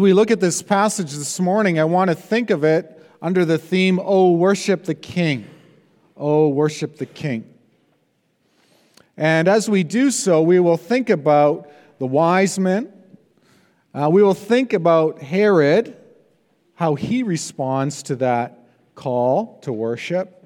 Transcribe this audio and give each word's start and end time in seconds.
we 0.00 0.12
look 0.12 0.30
at 0.30 0.40
this 0.40 0.62
passage 0.62 1.12
this 1.12 1.38
morning, 1.38 1.78
I 1.78 1.84
want 1.84 2.10
to 2.10 2.14
think 2.14 2.50
of 2.50 2.64
it 2.64 3.06
under 3.20 3.44
the 3.44 3.58
theme, 3.58 4.00
Oh, 4.02 4.32
worship 4.32 4.84
the 4.84 4.94
King. 4.94 5.46
Oh, 6.16 6.48
worship 6.48 6.96
the 6.96 7.06
King. 7.06 7.44
And 9.16 9.48
as 9.48 9.68
we 9.68 9.82
do 9.82 10.10
so, 10.10 10.42
we 10.42 10.58
will 10.60 10.76
think 10.76 11.10
about 11.10 11.70
the 11.98 12.06
wise 12.06 12.58
men. 12.58 12.92
Uh, 13.92 14.08
we 14.10 14.22
will 14.22 14.34
think 14.34 14.72
about 14.72 15.20
Herod, 15.20 15.96
how 16.74 16.94
he 16.94 17.22
responds 17.22 18.02
to 18.04 18.16
that 18.16 18.58
call 18.94 19.58
to 19.62 19.72
worship. 19.72 20.42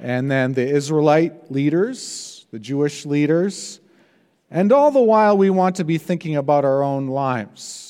And 0.00 0.30
then 0.30 0.54
the 0.54 0.66
Israelite 0.66 1.50
leaders, 1.50 2.46
the 2.52 2.58
Jewish 2.58 3.04
leaders. 3.04 3.80
And 4.50 4.72
all 4.72 4.90
the 4.90 5.00
while, 5.00 5.36
we 5.36 5.50
want 5.50 5.76
to 5.76 5.84
be 5.84 5.98
thinking 5.98 6.36
about 6.36 6.64
our 6.64 6.82
own 6.82 7.08
lives 7.08 7.87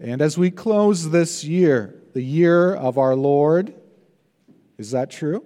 and 0.00 0.22
as 0.22 0.38
we 0.38 0.50
close 0.50 1.10
this 1.10 1.44
year, 1.44 1.94
the 2.14 2.22
year 2.22 2.74
of 2.74 2.96
our 2.96 3.14
Lord, 3.14 3.74
is 4.78 4.92
that 4.92 5.10
true? 5.10 5.44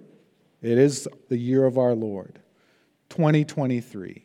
It 0.61 0.77
is 0.77 1.09
the 1.27 1.37
year 1.37 1.65
of 1.65 1.77
our 1.77 1.93
Lord, 1.93 2.39
2023. 3.09 4.23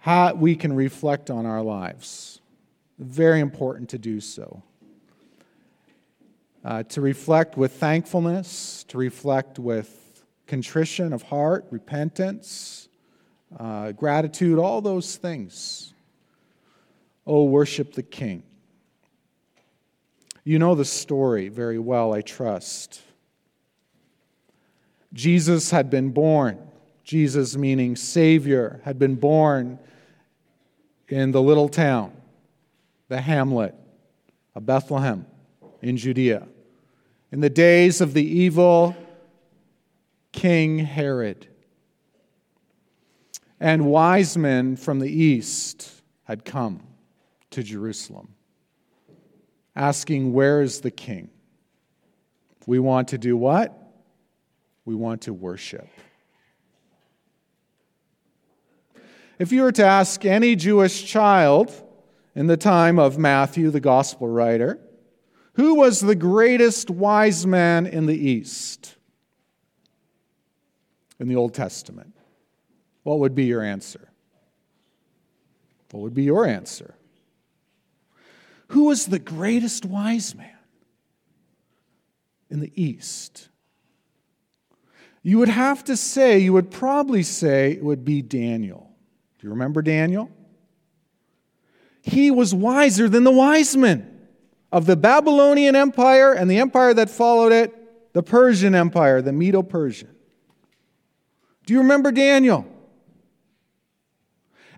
How 0.00 0.34
we 0.34 0.56
can 0.56 0.74
reflect 0.74 1.30
on 1.30 1.46
our 1.46 1.62
lives. 1.62 2.40
Very 2.98 3.40
important 3.40 3.88
to 3.90 3.98
do 3.98 4.20
so. 4.20 4.62
Uh, 6.62 6.82
to 6.82 7.00
reflect 7.00 7.56
with 7.56 7.72
thankfulness, 7.72 8.84
to 8.88 8.98
reflect 8.98 9.58
with 9.58 10.22
contrition 10.46 11.14
of 11.14 11.22
heart, 11.22 11.64
repentance, 11.70 12.90
uh, 13.58 13.92
gratitude, 13.92 14.58
all 14.58 14.82
those 14.82 15.16
things. 15.16 15.94
Oh, 17.26 17.44
worship 17.44 17.94
the 17.94 18.02
King. 18.02 18.42
You 20.44 20.58
know 20.58 20.74
the 20.74 20.84
story 20.84 21.48
very 21.48 21.78
well, 21.78 22.12
I 22.12 22.22
trust. 22.22 23.02
Jesus 25.12 25.70
had 25.70 25.90
been 25.90 26.10
born. 26.10 26.58
Jesus, 27.04 27.56
meaning 27.56 27.96
Savior, 27.96 28.80
had 28.84 28.98
been 28.98 29.16
born 29.16 29.78
in 31.08 31.32
the 31.32 31.42
little 31.42 31.68
town, 31.68 32.12
the 33.08 33.20
hamlet 33.20 33.74
of 34.54 34.64
Bethlehem 34.64 35.26
in 35.82 35.96
Judea, 35.96 36.46
in 37.32 37.40
the 37.40 37.50
days 37.50 38.00
of 38.00 38.14
the 38.14 38.24
evil 38.24 38.96
King 40.32 40.78
Herod. 40.78 41.48
And 43.58 43.86
wise 43.86 44.38
men 44.38 44.76
from 44.76 45.00
the 45.00 45.10
east 45.10 45.90
had 46.24 46.44
come 46.44 46.80
to 47.50 47.62
Jerusalem 47.62 48.34
asking, 49.74 50.32
Where 50.32 50.62
is 50.62 50.80
the 50.80 50.90
king? 50.90 51.30
We 52.66 52.78
want 52.78 53.08
to 53.08 53.18
do 53.18 53.36
what? 53.36 53.76
We 54.84 54.94
want 54.94 55.22
to 55.22 55.32
worship. 55.32 55.88
If 59.38 59.52
you 59.52 59.62
were 59.62 59.72
to 59.72 59.84
ask 59.84 60.24
any 60.24 60.54
Jewish 60.54 61.06
child 61.06 61.72
in 62.34 62.46
the 62.46 62.58
time 62.58 62.98
of 62.98 63.18
Matthew, 63.18 63.70
the 63.70 63.80
gospel 63.80 64.28
writer, 64.28 64.78
who 65.54 65.76
was 65.76 66.00
the 66.00 66.14
greatest 66.14 66.90
wise 66.90 67.46
man 67.46 67.86
in 67.86 68.06
the 68.06 68.16
East 68.16 68.96
in 71.18 71.28
the 71.28 71.36
Old 71.36 71.54
Testament? 71.54 72.14
What 73.02 73.18
would 73.20 73.34
be 73.34 73.44
your 73.44 73.62
answer? 73.62 74.10
What 75.90 76.02
would 76.02 76.14
be 76.14 76.24
your 76.24 76.46
answer? 76.46 76.94
Who 78.70 78.84
was 78.84 79.06
the 79.06 79.18
greatest 79.18 79.84
wise 79.84 80.34
man 80.36 80.56
in 82.48 82.60
the 82.60 82.72
East? 82.80 83.48
You 85.24 85.38
would 85.38 85.48
have 85.48 85.82
to 85.84 85.96
say, 85.96 86.38
you 86.38 86.52
would 86.52 86.70
probably 86.70 87.24
say 87.24 87.72
it 87.72 87.82
would 87.82 88.04
be 88.04 88.22
Daniel. 88.22 88.88
Do 89.38 89.48
you 89.48 89.50
remember 89.50 89.82
Daniel? 89.82 90.30
He 92.02 92.30
was 92.30 92.54
wiser 92.54 93.08
than 93.08 93.24
the 93.24 93.32
wise 93.32 93.76
men 93.76 94.20
of 94.70 94.86
the 94.86 94.96
Babylonian 94.96 95.74
Empire 95.74 96.32
and 96.32 96.48
the 96.48 96.58
empire 96.58 96.94
that 96.94 97.10
followed 97.10 97.50
it, 97.50 98.12
the 98.12 98.22
Persian 98.22 98.76
Empire, 98.76 99.20
the 99.20 99.32
Medo 99.32 99.62
Persian. 99.62 100.14
Do 101.66 101.74
you 101.74 101.80
remember 101.80 102.12
Daniel? 102.12 102.66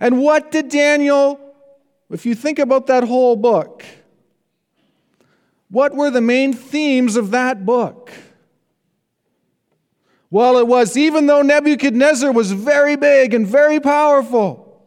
And 0.00 0.18
what 0.18 0.50
did 0.50 0.70
Daniel 0.70 1.51
if 2.14 2.26
you 2.26 2.34
think 2.34 2.58
about 2.58 2.86
that 2.88 3.04
whole 3.04 3.36
book, 3.36 3.84
what 5.70 5.94
were 5.94 6.10
the 6.10 6.20
main 6.20 6.52
themes 6.52 7.16
of 7.16 7.30
that 7.30 7.64
book? 7.64 8.12
Well, 10.30 10.58
it 10.58 10.66
was 10.66 10.96
even 10.96 11.26
though 11.26 11.42
Nebuchadnezzar 11.42 12.32
was 12.32 12.52
very 12.52 12.96
big 12.96 13.34
and 13.34 13.46
very 13.46 13.80
powerful, 13.80 14.82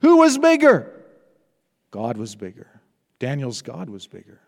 who 0.00 0.18
was 0.18 0.38
bigger? 0.38 0.92
God 1.90 2.16
was 2.16 2.34
bigger. 2.34 2.80
Daniel's 3.18 3.62
God 3.62 3.90
was 3.90 4.06
bigger. 4.06 4.40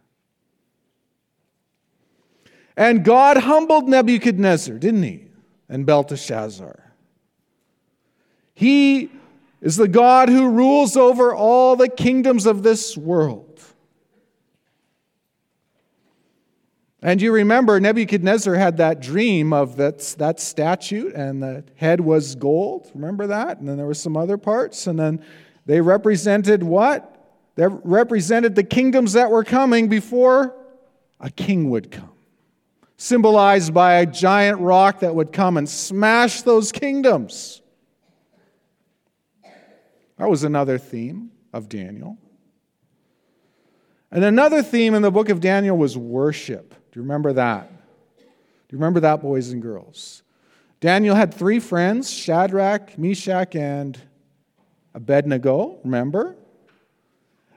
And 2.76 3.04
God 3.04 3.36
humbled 3.36 3.88
Nebuchadnezzar, 3.88 4.78
didn't 4.78 5.02
he? 5.02 5.26
And 5.68 5.84
Belteshazzar. 5.84 6.92
He 8.54 9.10
is 9.62 9.76
the 9.76 9.88
God 9.88 10.28
who 10.28 10.50
rules 10.50 10.96
over 10.96 11.32
all 11.32 11.76
the 11.76 11.88
kingdoms 11.88 12.46
of 12.46 12.64
this 12.64 12.96
world. 12.96 13.62
And 17.00 17.22
you 17.22 17.32
remember 17.32 17.80
Nebuchadnezzar 17.80 18.54
had 18.54 18.76
that 18.76 19.00
dream 19.00 19.52
of 19.52 19.76
that, 19.76 20.00
that 20.18 20.40
statue, 20.40 21.12
and 21.14 21.42
the 21.42 21.64
head 21.76 22.00
was 22.00 22.34
gold. 22.34 22.90
Remember 22.94 23.28
that? 23.28 23.58
And 23.58 23.68
then 23.68 23.76
there 23.76 23.86
were 23.86 23.94
some 23.94 24.16
other 24.16 24.36
parts. 24.36 24.86
And 24.86 24.98
then 24.98 25.24
they 25.64 25.80
represented 25.80 26.62
what? 26.62 27.08
They 27.54 27.66
represented 27.66 28.54
the 28.54 28.64
kingdoms 28.64 29.12
that 29.14 29.30
were 29.30 29.44
coming 29.44 29.88
before 29.88 30.54
a 31.20 31.30
king 31.30 31.70
would 31.70 31.90
come, 31.90 32.12
symbolized 32.96 33.72
by 33.72 33.94
a 33.94 34.06
giant 34.06 34.60
rock 34.60 35.00
that 35.00 35.14
would 35.14 35.32
come 35.32 35.56
and 35.56 35.68
smash 35.68 36.42
those 36.42 36.72
kingdoms. 36.72 37.61
That 40.22 40.30
was 40.30 40.44
another 40.44 40.78
theme 40.78 41.32
of 41.52 41.68
Daniel. 41.68 42.16
And 44.12 44.22
another 44.22 44.62
theme 44.62 44.94
in 44.94 45.02
the 45.02 45.10
book 45.10 45.30
of 45.30 45.40
Daniel 45.40 45.76
was 45.76 45.98
worship. 45.98 46.70
Do 46.70 47.00
you 47.00 47.02
remember 47.02 47.32
that? 47.32 47.68
Do 48.18 48.24
you 48.68 48.78
remember 48.78 49.00
that, 49.00 49.20
boys 49.20 49.50
and 49.50 49.60
girls? 49.60 50.22
Daniel 50.78 51.16
had 51.16 51.34
three 51.34 51.58
friends 51.58 52.08
Shadrach, 52.08 52.96
Meshach, 52.96 53.56
and 53.56 54.00
Abednego, 54.94 55.80
remember? 55.82 56.36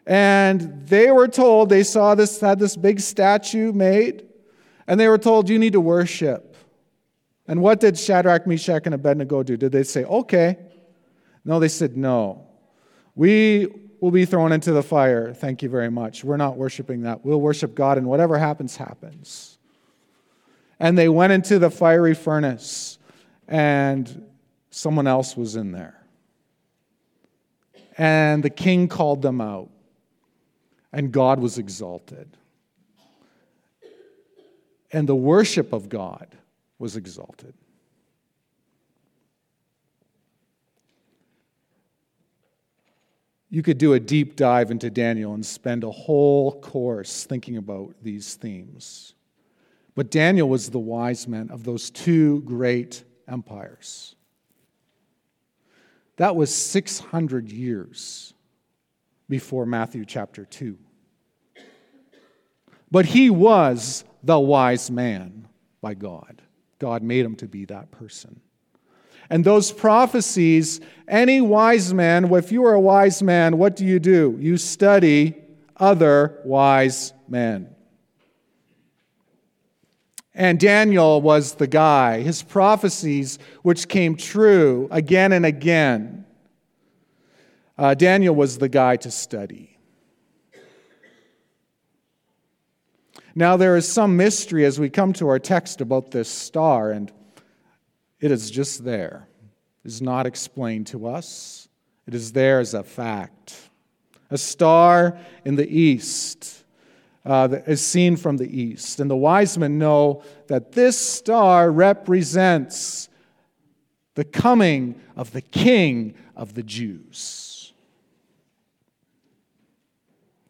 And 0.08 0.88
they 0.88 1.12
were 1.12 1.28
told, 1.28 1.70
they 1.70 1.84
saw 1.84 2.16
this, 2.16 2.40
had 2.40 2.58
this 2.58 2.76
big 2.76 3.00
statue 3.00 3.74
made, 3.74 4.26
and 4.88 5.00
they 5.00 5.08
were 5.08 5.20
told, 5.20 5.50
You 5.50 5.60
need 5.60 5.74
to 5.74 5.82
worship. 5.82 6.58
And 7.48 7.62
what 7.62 7.80
did 7.80 7.96
Shadrach, 7.96 8.48
Meshach, 8.48 8.88
and 8.88 8.96
Abednego 8.96 9.44
do? 9.44 9.56
Did 9.56 9.72
they 9.72 9.84
say, 9.84 10.04
Okay? 10.04 10.58
No, 11.44 11.60
they 11.60 11.68
said, 11.68 11.96
No. 11.96 12.45
We 13.16 13.68
will 14.02 14.12
be 14.12 14.26
thrown 14.26 14.52
into 14.52 14.72
the 14.72 14.84
fire. 14.84 15.34
Thank 15.34 15.64
you 15.64 15.70
very 15.70 15.90
much. 15.90 16.24
We're 16.24 16.38
not 16.38 16.58
worshiping 16.58 17.02
that. 17.04 17.26
We'll 17.26 17.42
worship 17.42 17.74
God, 17.74 17.98
and 17.98 18.08
whatever 18.08 18.38
happens, 18.38 18.76
happens. 18.76 19.58
And 20.80 20.98
they 20.98 21.10
went 21.10 21.34
into 21.34 21.58
the 21.58 21.70
fiery 21.70 22.14
furnace, 22.14 23.00
and 23.48 24.26
someone 24.70 25.08
else 25.08 25.38
was 25.38 25.56
in 25.56 25.72
there. 25.72 26.02
And 27.98 28.44
the 28.44 28.50
king 28.50 28.90
called 28.90 29.22
them 29.22 29.40
out, 29.40 29.70
and 30.92 31.12
God 31.12 31.40
was 31.40 31.58
exalted. 31.58 32.28
And 34.92 35.08
the 35.08 35.16
worship 35.16 35.72
of 35.72 35.88
God 35.88 36.28
was 36.78 36.98
exalted. 36.98 37.54
You 43.56 43.64
could 43.64 43.78
do 43.78 43.94
a 43.94 44.02
deep 44.02 44.36
dive 44.36 44.70
into 44.70 44.90
Daniel 44.90 45.34
and 45.34 45.46
spend 45.46 45.86
a 45.86 45.90
whole 45.90 46.60
course 46.60 47.24
thinking 47.24 47.56
about 47.56 47.96
these 48.02 48.36
themes. 48.36 49.14
But 49.96 50.12
Daniel 50.12 50.50
was 50.50 50.70
the 50.70 50.78
wise 50.78 51.26
man 51.26 51.50
of 51.50 51.64
those 51.64 51.90
two 51.90 52.42
great 52.42 53.06
empires. 53.30 54.18
That 56.18 56.36
was 56.36 56.54
600 56.54 57.50
years 57.50 58.34
before 59.30 59.66
Matthew 59.66 60.04
chapter 60.04 60.44
2. 60.44 60.78
But 62.92 63.06
he 63.06 63.30
was 63.30 64.04
the 64.22 64.38
wise 64.38 64.92
man 64.92 65.48
by 65.80 65.94
God. 65.94 66.42
God 66.78 67.04
made 67.04 67.24
him 67.24 67.38
to 67.38 67.48
be 67.48 67.64
that 67.64 67.90
person. 67.90 68.42
And 69.30 69.44
those 69.44 69.72
prophecies, 69.72 70.82
any 71.08 71.42
wise 71.42 71.94
man, 71.94 72.32
if 72.34 72.52
you 72.52 72.66
are 72.66 72.74
a 72.74 72.80
wise 72.80 73.24
man, 73.24 73.58
what 73.58 73.76
do 73.76 73.86
you 73.86 74.00
do? 74.00 74.38
You 74.40 74.58
study 74.58 75.36
other 75.78 76.42
wise 76.46 77.14
men. 77.28 77.76
And 80.34 80.60
Daniel 80.60 81.22
was 81.22 81.56
the 81.56 81.68
guy. 81.68 82.22
His 82.22 82.44
prophecies, 82.44 83.40
which 83.62 83.88
came 83.88 84.16
true 84.16 84.88
again 84.92 85.32
and 85.32 85.46
again, 85.46 86.26
uh, 87.78 87.94
Daniel 87.94 88.36
was 88.36 88.58
the 88.58 88.70
guy 88.70 88.98
to 88.98 89.12
study. 89.12 89.78
Now, 93.34 93.58
there 93.58 93.76
is 93.76 93.92
some 93.92 94.16
mystery 94.16 94.64
as 94.64 94.80
we 94.80 94.90
come 94.90 95.12
to 95.14 95.28
our 95.28 95.40
text 95.40 95.82
about 95.82 96.12
this 96.12 96.30
star, 96.30 96.92
and 96.92 97.12
it 98.20 98.32
is 98.32 98.50
just 98.50 98.84
there. 98.84 99.28
It 99.84 99.90
is 99.90 100.02
not 100.02 100.26
explained 100.26 100.88
to 100.88 101.08
us, 101.08 101.68
it 102.08 102.14
is 102.14 102.32
there 102.32 102.60
as 102.60 102.74
a 102.74 102.84
fact. 102.84 103.70
A 104.32 104.38
star 104.38 105.18
in 105.44 105.56
the 105.56 105.68
east 105.68 106.64
uh, 107.26 107.48
is 107.68 107.86
seen 107.86 108.16
from 108.16 108.38
the 108.38 108.62
east. 108.62 109.00
And 109.00 109.10
the 109.10 109.16
wise 109.16 109.58
men 109.58 109.78
know 109.78 110.24
that 110.48 110.72
this 110.72 110.98
star 110.98 111.72
represents 111.72 113.10
the 114.16 114.24
coming 114.24 115.00
of 115.16 115.32
the 115.32 115.42
king 115.42 116.16
of 116.36 116.54
the 116.54 116.64
Jews. 116.64 117.74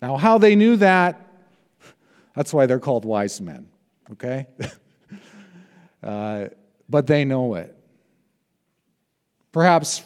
Now, 0.02 0.18
how 0.18 0.38
they 0.38 0.56
knew 0.56 0.76
that, 0.78 1.26
that's 2.36 2.54
why 2.54 2.66
they're 2.66 2.80
called 2.80 3.06
wise 3.06 3.40
men, 3.42 3.68
okay? 4.12 4.46
uh, 6.04 6.48
but 6.90 7.08
they 7.08 7.26
know 7.26 7.56
it. 7.56 7.76
Perhaps 9.52 10.04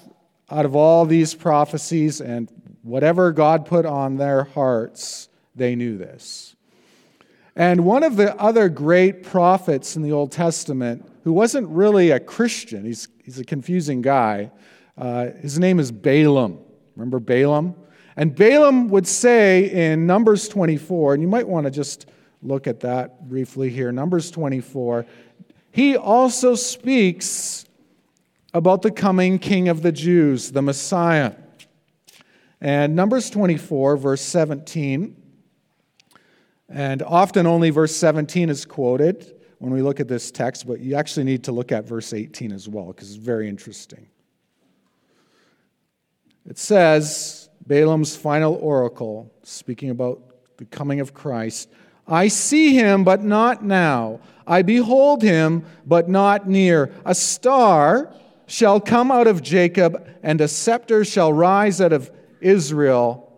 out 0.49 0.65
of 0.65 0.75
all 0.75 1.05
these 1.05 1.33
prophecies 1.33 2.21
and 2.21 2.49
whatever 2.81 3.31
God 3.31 3.65
put 3.65 3.85
on 3.85 4.17
their 4.17 4.43
hearts, 4.43 5.29
they 5.55 5.75
knew 5.75 5.97
this. 5.97 6.55
And 7.55 7.83
one 7.83 8.03
of 8.03 8.15
the 8.15 8.35
other 8.39 8.69
great 8.69 9.23
prophets 9.23 9.95
in 9.95 10.01
the 10.01 10.11
Old 10.11 10.31
Testament, 10.31 11.05
who 11.23 11.33
wasn't 11.33 11.67
really 11.67 12.11
a 12.11 12.19
Christian, 12.19 12.85
he's, 12.85 13.07
he's 13.23 13.39
a 13.39 13.43
confusing 13.43 14.01
guy, 14.01 14.51
uh, 14.97 15.31
his 15.41 15.59
name 15.59 15.79
is 15.79 15.91
Balaam. 15.91 16.59
Remember 16.95 17.19
Balaam? 17.19 17.75
And 18.15 18.35
Balaam 18.35 18.89
would 18.89 19.07
say 19.07 19.69
in 19.71 20.05
Numbers 20.05 20.49
24, 20.49 21.13
and 21.13 21.23
you 21.23 21.29
might 21.29 21.47
want 21.47 21.65
to 21.65 21.71
just 21.71 22.07
look 22.41 22.67
at 22.67 22.81
that 22.81 23.27
briefly 23.27 23.69
here 23.69 23.91
Numbers 23.91 24.31
24, 24.31 25.05
he 25.79 25.95
also 25.95 26.55
speaks 26.55 27.63
about 28.53 28.81
the 28.81 28.91
coming 28.91 29.39
King 29.39 29.69
of 29.69 29.81
the 29.81 29.93
Jews, 29.93 30.51
the 30.51 30.61
Messiah. 30.61 31.35
And 32.59 32.97
Numbers 32.97 33.29
24, 33.29 33.95
verse 33.95 34.19
17, 34.19 35.15
and 36.67 37.01
often 37.01 37.47
only 37.47 37.69
verse 37.69 37.95
17 37.95 38.49
is 38.49 38.65
quoted 38.65 39.33
when 39.59 39.71
we 39.71 39.81
look 39.81 40.01
at 40.01 40.09
this 40.09 40.31
text, 40.31 40.67
but 40.67 40.81
you 40.81 40.95
actually 40.95 41.23
need 41.23 41.45
to 41.45 41.53
look 41.53 41.71
at 41.71 41.85
verse 41.85 42.11
18 42.11 42.51
as 42.51 42.67
well 42.67 42.87
because 42.87 43.15
it's 43.15 43.15
very 43.15 43.47
interesting. 43.47 44.05
It 46.45 46.57
says, 46.57 47.47
Balaam's 47.65 48.17
final 48.17 48.55
oracle, 48.55 49.31
speaking 49.43 49.91
about 49.91 50.19
the 50.57 50.65
coming 50.65 50.99
of 50.99 51.13
Christ 51.13 51.69
I 52.09 52.27
see 52.27 52.73
him, 52.73 53.03
but 53.03 53.23
not 53.23 53.63
now. 53.63 54.19
I 54.47 54.63
behold 54.63 55.21
him, 55.21 55.63
but 55.85 56.09
not 56.09 56.49
near. 56.49 56.91
A 57.05 57.13
star 57.13 58.11
shall 58.47 58.81
come 58.81 59.11
out 59.11 59.27
of 59.27 59.43
Jacob, 59.43 60.09
and 60.23 60.41
a 60.41 60.47
scepter 60.47 61.05
shall 61.05 61.31
rise 61.31 61.79
out 61.79 61.93
of 61.93 62.09
Israel. 62.41 63.31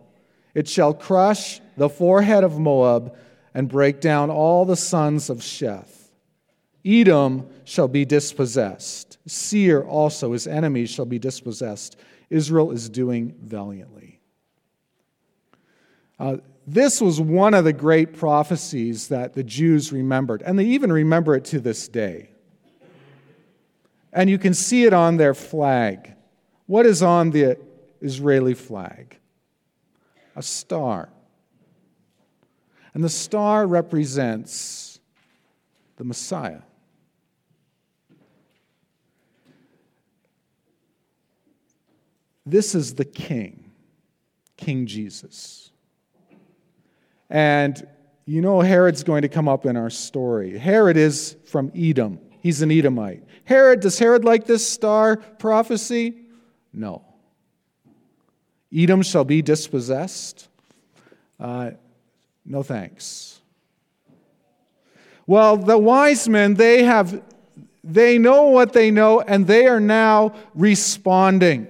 It 0.54 0.68
shall 0.68 0.94
crush 0.94 1.60
the 1.76 1.90
forehead 1.90 2.44
of 2.44 2.58
Moab 2.58 3.14
and 3.54 3.68
break 3.68 4.00
down 4.00 4.30
all 4.30 4.64
the 4.64 4.76
sons 4.76 5.28
of 5.28 5.38
Sheth. 5.38 6.10
Edom 6.84 7.48
shall 7.64 7.88
be 7.88 8.04
dispossessed. 8.04 9.18
Seir 9.26 9.82
also, 9.82 10.32
his 10.32 10.46
enemies, 10.46 10.90
shall 10.90 11.04
be 11.04 11.18
dispossessed. 11.18 11.96
Israel 12.30 12.72
is 12.72 12.88
doing 12.88 13.34
valiantly. 13.40 14.18
Uh, 16.18 16.38
this 16.66 17.00
was 17.00 17.20
one 17.20 17.54
of 17.54 17.64
the 17.64 17.72
great 17.72 18.14
prophecies 18.14 19.08
that 19.08 19.34
the 19.34 19.42
Jews 19.42 19.92
remembered, 19.92 20.42
and 20.42 20.58
they 20.58 20.66
even 20.66 20.92
remember 20.92 21.34
it 21.34 21.44
to 21.46 21.60
this 21.60 21.88
day. 21.88 22.30
And 24.12 24.28
you 24.28 24.38
can 24.38 24.54
see 24.54 24.84
it 24.84 24.92
on 24.92 25.16
their 25.16 25.34
flag. 25.34 26.14
What 26.66 26.86
is 26.86 27.02
on 27.02 27.30
the 27.30 27.58
Israeli 28.00 28.54
flag? 28.54 29.16
A 30.36 30.42
star. 30.42 31.08
And 32.94 33.02
the 33.02 33.08
star 33.08 33.66
represents 33.66 35.00
the 35.96 36.04
Messiah. 36.04 36.62
This 42.44 42.74
is 42.74 42.94
the 42.94 43.04
King, 43.04 43.70
King 44.56 44.86
Jesus. 44.86 45.71
And 47.32 47.88
you 48.26 48.42
know, 48.42 48.60
Herod's 48.60 49.02
going 49.02 49.22
to 49.22 49.28
come 49.28 49.48
up 49.48 49.66
in 49.66 49.76
our 49.76 49.90
story. 49.90 50.56
Herod 50.56 50.96
is 50.96 51.34
from 51.46 51.72
Edom, 51.74 52.20
he's 52.40 52.62
an 52.62 52.70
Edomite. 52.70 53.24
Herod, 53.44 53.80
does 53.80 53.98
Herod 53.98 54.24
like 54.24 54.46
this 54.46 54.66
star 54.68 55.16
prophecy? 55.16 56.14
No. 56.72 57.02
Edom 58.72 59.02
shall 59.02 59.24
be 59.24 59.42
dispossessed. 59.42 60.48
Uh, 61.40 61.72
no 62.44 62.62
thanks. 62.62 63.40
Well, 65.26 65.56
the 65.56 65.78
wise 65.78 66.28
men, 66.28 66.54
they 66.54 66.84
have 66.84 67.22
they 67.82 68.18
know 68.18 68.44
what 68.44 68.74
they 68.74 68.90
know 68.90 69.20
and 69.20 69.46
they 69.46 69.66
are 69.66 69.80
now 69.80 70.34
responding 70.54 71.66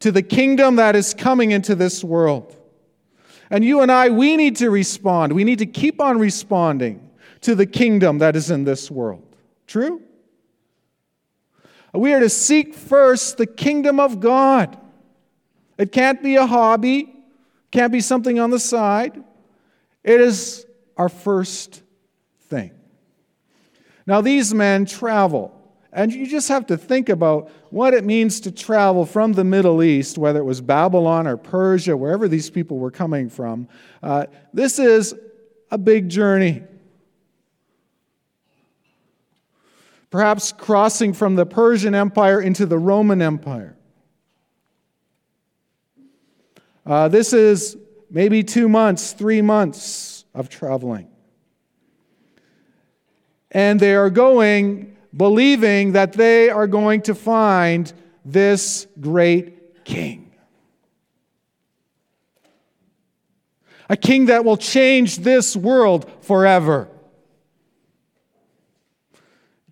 to 0.00 0.12
the 0.12 0.22
kingdom 0.22 0.76
that 0.76 0.94
is 0.94 1.14
coming 1.14 1.50
into 1.50 1.74
this 1.74 2.04
world. 2.04 2.57
And 3.50 3.64
you 3.64 3.80
and 3.80 3.90
I, 3.90 4.10
we 4.10 4.36
need 4.36 4.56
to 4.56 4.70
respond. 4.70 5.32
We 5.32 5.44
need 5.44 5.58
to 5.60 5.66
keep 5.66 6.00
on 6.00 6.18
responding 6.18 7.08
to 7.40 7.54
the 7.54 7.66
kingdom 7.66 8.18
that 8.18 8.36
is 8.36 8.50
in 8.50 8.64
this 8.64 8.90
world. 8.90 9.24
True? 9.66 10.02
We 11.94 12.12
are 12.12 12.20
to 12.20 12.28
seek 12.28 12.74
first 12.74 13.38
the 13.38 13.46
kingdom 13.46 13.98
of 13.98 14.20
God. 14.20 14.78
It 15.78 15.92
can't 15.92 16.22
be 16.22 16.36
a 16.36 16.46
hobby, 16.46 17.14
can't 17.70 17.92
be 17.92 18.00
something 18.00 18.38
on 18.38 18.50
the 18.50 18.58
side. 18.58 19.22
It 20.04 20.20
is 20.20 20.66
our 20.96 21.08
first 21.08 21.82
thing. 22.48 22.72
Now, 24.06 24.20
these 24.20 24.54
men 24.54 24.86
travel, 24.86 25.57
and 25.92 26.12
you 26.12 26.26
just 26.26 26.48
have 26.48 26.66
to 26.66 26.76
think 26.76 27.08
about 27.08 27.50
what 27.70 27.94
it 27.94 28.04
means 28.04 28.40
to 28.40 28.52
travel 28.52 29.06
from 29.06 29.32
the 29.32 29.44
Middle 29.44 29.82
East, 29.82 30.18
whether 30.18 30.38
it 30.38 30.44
was 30.44 30.60
Babylon 30.60 31.26
or 31.26 31.36
Persia, 31.36 31.96
wherever 31.96 32.28
these 32.28 32.50
people 32.50 32.78
were 32.78 32.90
coming 32.90 33.30
from. 33.30 33.68
Uh, 34.02 34.26
this 34.52 34.78
is 34.78 35.14
a 35.70 35.78
big 35.78 36.08
journey. 36.08 36.62
Perhaps 40.10 40.52
crossing 40.52 41.12
from 41.12 41.36
the 41.36 41.46
Persian 41.46 41.94
Empire 41.94 42.40
into 42.40 42.66
the 42.66 42.78
Roman 42.78 43.22
Empire. 43.22 43.76
Uh, 46.84 47.08
this 47.08 47.32
is 47.32 47.76
maybe 48.10 48.42
two 48.42 48.68
months, 48.68 49.12
three 49.12 49.42
months 49.42 50.24
of 50.34 50.48
traveling. 50.48 51.08
And 53.50 53.80
they 53.80 53.94
are 53.94 54.10
going 54.10 54.96
believing 55.16 55.92
that 55.92 56.12
they 56.12 56.50
are 56.50 56.66
going 56.66 57.02
to 57.02 57.14
find 57.14 57.92
this 58.24 58.86
great 59.00 59.84
king. 59.84 60.30
A 63.88 63.96
king 63.96 64.26
that 64.26 64.44
will 64.44 64.58
change 64.58 65.18
this 65.18 65.56
world 65.56 66.10
forever. 66.20 66.88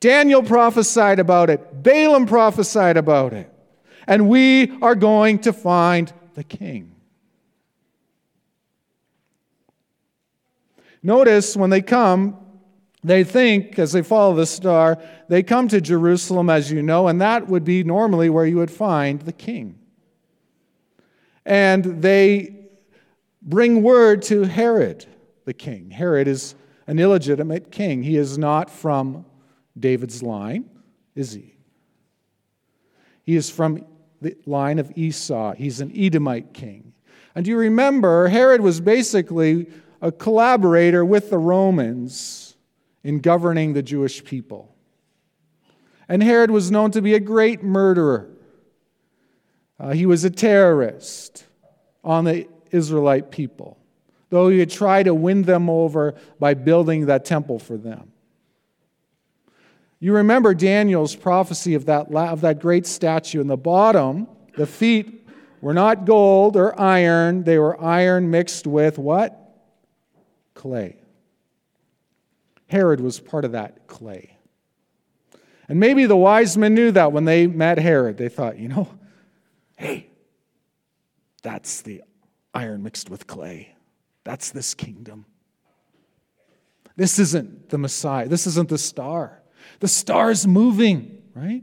Daniel 0.01 0.43
prophesied 0.43 1.19
about 1.19 1.51
it, 1.51 1.83
Balaam 1.83 2.27
prophesied 2.27 2.97
about 2.97 3.33
it, 3.33 3.53
and 4.07 4.29
we 4.29 4.79
are 4.81 4.95
going 4.95 5.39
to 5.41 5.53
find 5.53 6.13
the 6.35 6.45
king. 6.45 6.93
Notice 11.03 11.57
when 11.57 11.71
they 11.71 11.83
come, 11.83 12.37
they 13.07 13.23
think, 13.23 13.79
as 13.79 13.93
they 13.93 14.03
follow 14.03 14.35
the 14.35 14.47
star, 14.47 14.99
they 15.29 15.43
come 15.43 15.69
to 15.69 15.81
Jerusalem, 15.81 16.51
as 16.51 16.73
you 16.73 16.83
know, 16.83 17.07
and 17.07 17.21
that 17.21 17.47
would 17.47 17.65
be 17.65 17.85
normally 17.85 18.29
where 18.29 18.45
you 18.45 18.57
would 18.57 18.71
find 18.71 19.21
the 19.21 19.33
king. 19.33 19.79
And 21.45 22.03
they 22.03 22.57
bring 23.41 23.85
word 23.85 24.23
to 24.23 24.43
Herod, 24.43 25.07
the 25.45 25.55
king. 25.55 25.93
Herod 25.93 26.27
is 26.27 26.57
an 26.89 26.99
illegitimate 26.99 27.71
king. 27.71 28.03
He 28.03 28.17
is 28.17 28.39
not 28.39 28.71
from 28.71 29.25
David's 29.79 30.21
line, 30.21 30.69
is 31.15 31.31
he? 31.31 31.55
He 33.23 33.37
is 33.37 33.49
from 33.49 33.87
the 34.21 34.37
line 34.47 34.81
of 34.81 34.91
Esau. 34.97 35.53
He's 35.53 35.81
an 35.81 35.93
Edomite 35.95 36.55
king. 36.55 36.93
And 37.37 37.45
do 37.45 37.53
you 37.53 37.59
remember, 37.59 38.27
Herod 38.27 38.63
was 38.63 38.81
basically 38.81 39.69
a 40.03 40.11
collaborator 40.11 41.05
with 41.05 41.31
the 41.31 41.39
Romans 41.39 42.46
in 43.07 43.21
governing 43.21 43.73
the 43.73 43.85
Jewish 43.85 44.25
people. 44.25 44.75
And 46.09 46.21
Herod 46.21 46.51
was 46.51 46.73
known 46.73 46.91
to 46.91 47.01
be 47.01 47.15
a 47.15 47.21
great 47.21 47.63
murderer. 47.63 48.29
Uh, 49.79 49.93
he 49.93 50.07
was 50.07 50.25
a 50.25 50.31
terrorist 50.31 51.45
on 52.03 52.25
the 52.25 52.49
Israelite 52.73 53.31
people, 53.31 53.79
though 54.31 54.49
he 54.49 54.59
had 54.59 54.71
tried 54.71 55.05
to 55.05 55.15
win 55.15 55.43
them 55.43 55.71
over 55.71 56.17
by 56.41 56.55
building 56.55 57.07
that 57.07 57.25
temple 57.25 57.61
for 57.61 57.77
them. 57.77 58.11
You 60.01 60.15
remember 60.15 60.53
Daniel's 60.53 61.15
prophecy 61.15 61.75
of 61.75 61.85
that, 61.85 62.13
of 62.13 62.41
that 62.41 62.59
great 62.59 62.89
statue. 62.89 63.41
In 63.41 63.47
the 63.47 63.57
bottom, 63.57 64.27
the 64.57 64.67
feet 64.67 65.29
were 65.61 65.75
not 65.75 66.07
gold 66.07 66.57
or 66.57 66.79
iron, 66.79 67.45
they 67.45 67.61
were 67.61 67.81
iron 67.81 68.33
mixed 68.33 68.67
with 68.67 68.99
what? 68.99 69.41
Clay. 70.55 70.97
Herod 72.67 73.01
was 73.01 73.21
part 73.21 73.45
of 73.45 73.53
that 73.53 73.87
clay. 73.87 74.37
And 75.69 75.81
maybe 75.81 76.07
the 76.07 76.17
wise 76.17 76.57
men 76.57 76.75
knew 76.75 76.91
that 76.93 77.13
when 77.13 77.25
they 77.25 77.47
met 77.47 77.79
Herod. 77.79 78.17
They 78.17 78.29
thought, 78.29 78.59
you 78.59 78.69
know, 78.69 78.89
hey, 79.77 80.09
that's 81.43 81.83
the 81.83 82.03
iron 82.55 82.83
mixed 82.83 83.11
with 83.11 83.27
clay. 83.27 83.75
That's 84.25 84.51
this 84.51 84.75
kingdom. 84.75 85.27
This 86.97 87.19
isn't 87.19 87.69
the 87.69 87.79
Messiah. 87.79 88.29
This 88.29 88.47
isn't 88.47 88.69
the 88.69 88.79
star. 88.79 89.43
The 89.81 89.89
star 89.89 90.31
is 90.31 90.47
moving, 90.47 91.23
right? 91.35 91.63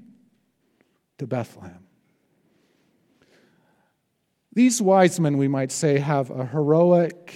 To 1.18 1.28
Bethlehem. 1.28 1.80
These 4.54 4.82
wise 4.82 5.20
men, 5.20 5.38
we 5.38 5.48
might 5.48 5.72
say, 5.72 5.98
have 5.98 6.30
a 6.30 6.46
heroic 6.46 7.34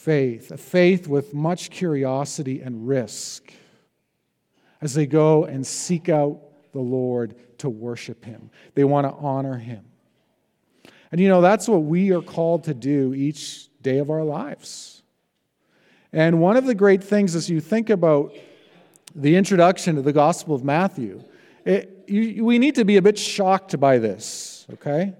faith, 0.00 0.50
a 0.50 0.56
faith 0.56 1.06
with 1.06 1.34
much 1.34 1.68
curiosity 1.68 2.62
and 2.62 2.88
risk 2.88 3.52
as 4.80 4.94
they 4.94 5.04
go 5.04 5.44
and 5.44 5.66
seek 5.66 6.08
out 6.08 6.40
the 6.72 6.80
Lord 6.80 7.34
to 7.58 7.68
worship 7.68 8.24
Him. 8.24 8.50
They 8.74 8.84
want 8.84 9.06
to 9.06 9.12
honor 9.12 9.58
Him. 9.58 9.84
And 11.12 11.20
you 11.20 11.28
know, 11.28 11.42
that's 11.42 11.68
what 11.68 11.82
we 11.82 12.12
are 12.12 12.22
called 12.22 12.64
to 12.64 12.72
do 12.72 13.12
each 13.12 13.68
day 13.82 13.98
of 13.98 14.08
our 14.08 14.24
lives. 14.24 15.02
And 16.14 16.40
one 16.40 16.56
of 16.56 16.64
the 16.64 16.74
great 16.74 17.04
things 17.04 17.34
as 17.34 17.50
you 17.50 17.60
think 17.60 17.90
about 17.90 18.34
the 19.14 19.36
introduction 19.36 19.96
to 19.96 20.02
the 20.02 20.14
Gospel 20.14 20.54
of 20.54 20.64
Matthew, 20.64 21.22
it, 21.66 22.04
you, 22.06 22.42
we 22.46 22.58
need 22.58 22.76
to 22.76 22.86
be 22.86 22.96
a 22.96 23.02
bit 23.02 23.18
shocked 23.18 23.78
by 23.78 23.98
this, 23.98 24.66
okay? 24.72 25.12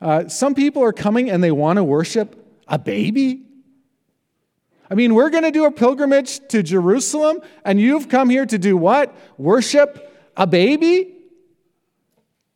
Uh, 0.00 0.26
some 0.26 0.56
people 0.56 0.82
are 0.82 0.92
coming 0.92 1.30
and 1.30 1.42
they 1.42 1.52
want 1.52 1.76
to 1.76 1.84
worship 1.84 2.44
a 2.66 2.80
baby. 2.80 3.44
I 4.90 4.94
mean, 4.94 5.14
we're 5.14 5.30
going 5.30 5.44
to 5.44 5.50
do 5.50 5.66
a 5.66 5.70
pilgrimage 5.70 6.40
to 6.48 6.62
Jerusalem, 6.62 7.40
and 7.64 7.80
you've 7.80 8.08
come 8.08 8.30
here 8.30 8.46
to 8.46 8.58
do 8.58 8.76
what? 8.76 9.14
Worship 9.36 10.30
a 10.36 10.46
baby? 10.46 11.14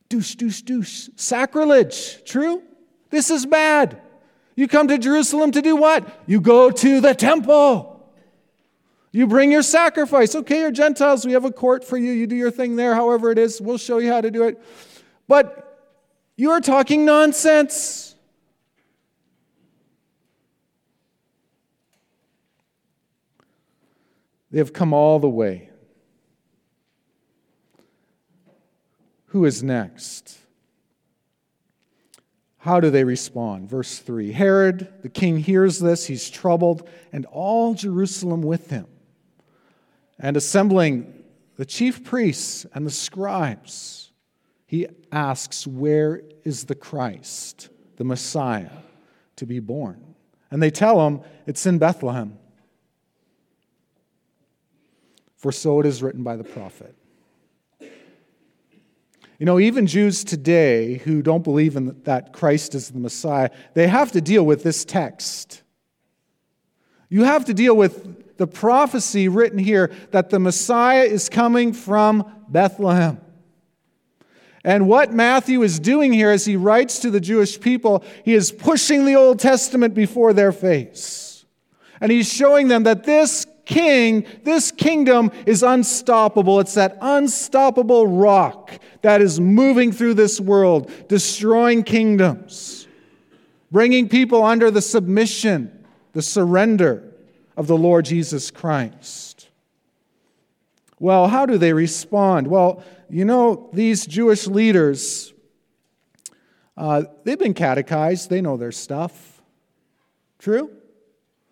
Douche, 0.09 0.35
douche, 0.37 0.63
douche. 0.63 1.09
Sacrilege. 1.17 2.25
True? 2.25 2.63
This 3.11 3.31
is 3.31 3.45
bad. 3.45 4.01
You 4.57 4.69
come 4.69 4.89
to 4.89 4.99
Jerusalem 4.99 5.53
to 5.53 5.63
do 5.63 5.77
what? 5.77 6.23
You 6.27 6.41
go 6.41 6.71
to 6.71 7.01
the 7.01 7.15
temple. 7.15 7.89
You 9.11 9.27
bring 9.27 9.53
your 9.53 9.63
sacrifice. 9.63 10.35
Okay, 10.35 10.61
you're 10.61 10.71
Gentiles. 10.71 11.27
We 11.27 11.33
have 11.33 11.45
a 11.45 11.53
court 11.53 11.85
for 11.85 11.99
you. 11.99 12.13
You 12.13 12.27
do 12.27 12.37
your 12.37 12.51
thing 12.51 12.77
there, 12.77 12.95
however 12.95 13.31
it 13.31 13.39
is. 13.39 13.61
We'll 13.61 13.79
show 13.79 13.99
you 13.99 14.11
how 14.11 14.23
to 14.23 14.31
do 14.31 14.45
it. 14.45 14.63
But 15.29 15.91
you 16.37 16.51
are 16.51 16.61
talking 16.61 17.05
nonsense. 17.05 18.12
They 24.53 24.59
have 24.59 24.73
come 24.73 24.93
all 24.93 25.19
the 25.19 25.29
way. 25.29 25.71
Who 29.27 29.47
is 29.47 29.63
next? 29.63 30.39
How 32.59 32.79
do 32.79 32.91
they 32.91 33.03
respond? 33.03 33.69
Verse 33.69 33.99
3 33.99 34.31
Herod, 34.31 34.93
the 35.03 35.09
king, 35.09 35.39
hears 35.39 35.79
this. 35.79 36.07
He's 36.07 36.31
troubled, 36.31 36.89
and 37.13 37.25
all 37.27 37.75
Jerusalem 37.75 38.43
with 38.43 38.71
him 38.71 38.87
and 40.19 40.37
assembling 40.37 41.25
the 41.57 41.65
chief 41.65 42.05
priests 42.05 42.67
and 42.75 42.87
the 42.87 42.91
scribes, 42.91 44.13
he 44.67 44.87
asks, 45.11 45.67
Where 45.67 46.23
is 46.45 46.65
the 46.65 46.75
Christ, 46.75 47.71
the 47.97 48.05
Messiah, 48.05 48.71
to 49.37 49.47
be 49.47 49.61
born? 49.61 50.15
And 50.51 50.63
they 50.63 50.71
tell 50.71 51.07
him, 51.07 51.23
It's 51.47 51.67
in 51.67 51.79
Bethlehem. 51.79 52.39
For 55.43 55.51
so 55.51 55.81
it 55.81 55.87
is 55.87 56.05
written 56.05 56.23
by 56.23 56.37
the 56.37 56.45
prophet. 56.45 56.95
You 57.81 59.47
know, 59.47 59.59
even 59.59 59.89
Jews 59.89 60.23
today 60.23 60.99
who 60.99 61.21
don't 61.21 61.43
believe 61.43 61.75
in 61.75 62.01
that 62.05 62.33
Christ 62.33 62.77
is 62.77 62.91
the 62.91 63.01
Messiah, 63.01 63.51
they 63.75 63.89
have 63.89 64.13
to 64.13 64.21
deal 64.21 64.47
with 64.47 64.63
this 64.63 64.85
text. 64.85 65.65
You 67.09 67.25
have 67.25 67.47
to 67.47 67.55
deal 67.55 67.77
with 67.77 68.37
the 68.37 68.47
prophecy 68.47 69.27
written 69.27 69.59
here 69.59 69.91
that 70.13 70.31
the 70.31 70.39
Messiah 70.39 71.03
is 71.03 71.29
coming 71.29 71.73
from 71.73 72.25
Bethlehem. 72.49 73.21
And 74.63 74.87
what 74.87 75.13
Matthew 75.13 75.65
is 75.65 75.81
doing 75.81 76.13
here 76.13 76.31
as 76.31 76.45
he 76.45 76.55
writes 76.55 77.01
to 77.01 77.11
the 77.11 77.21
Jewish 77.21 77.59
people, 77.59 78.05
he 78.25 78.35
is 78.35 78.53
pushing 78.53 79.07
the 79.07 79.17
Old 79.17 79.41
Testament 79.41 79.93
before 79.93 80.33
their 80.33 80.53
face. 80.53 81.45
And 82.01 82.13
he's 82.13 82.33
showing 82.33 82.69
them 82.69 82.85
that 82.85 83.03
this 83.03 83.45
king, 83.65 84.27
this 84.43 84.71
kingdom 84.71 85.31
is 85.47 85.63
unstoppable. 85.63 86.61
It's 86.61 86.75
that 86.75 86.99
unstoppable 87.01 88.07
rock 88.07 88.71
that 89.03 89.21
is 89.21 89.41
moving 89.41 89.93
through 89.93 90.15
this 90.15 90.41
world, 90.41 90.91
destroying 91.09 91.83
kingdoms, 91.83 92.87
bringing 93.71 94.09
people 94.09 94.43
under 94.45 94.71
the 94.71 94.83
submission, 94.83 95.87
the 96.13 96.23
surrender 96.23 97.13
of 97.57 97.67
the 97.67 97.77
Lord 97.77 98.05
Jesus 98.05 98.51
Christ. 98.51 99.49
Well, 100.99 101.29
how 101.29 101.47
do 101.47 101.59
they 101.59 101.73
respond? 101.73 102.47
Well, 102.47 102.85
you 103.11 103.25
know, 103.25 103.69
these 103.73 104.07
Jewish 104.07 104.47
leaders, 104.47 105.33
uh, 106.77 107.05
they've 107.25 107.39
been 107.39 107.55
catechized, 107.55 108.31
they 108.31 108.41
know 108.41 108.57
their 108.57 108.73
stuff. 108.73 109.43
True? 110.39 110.71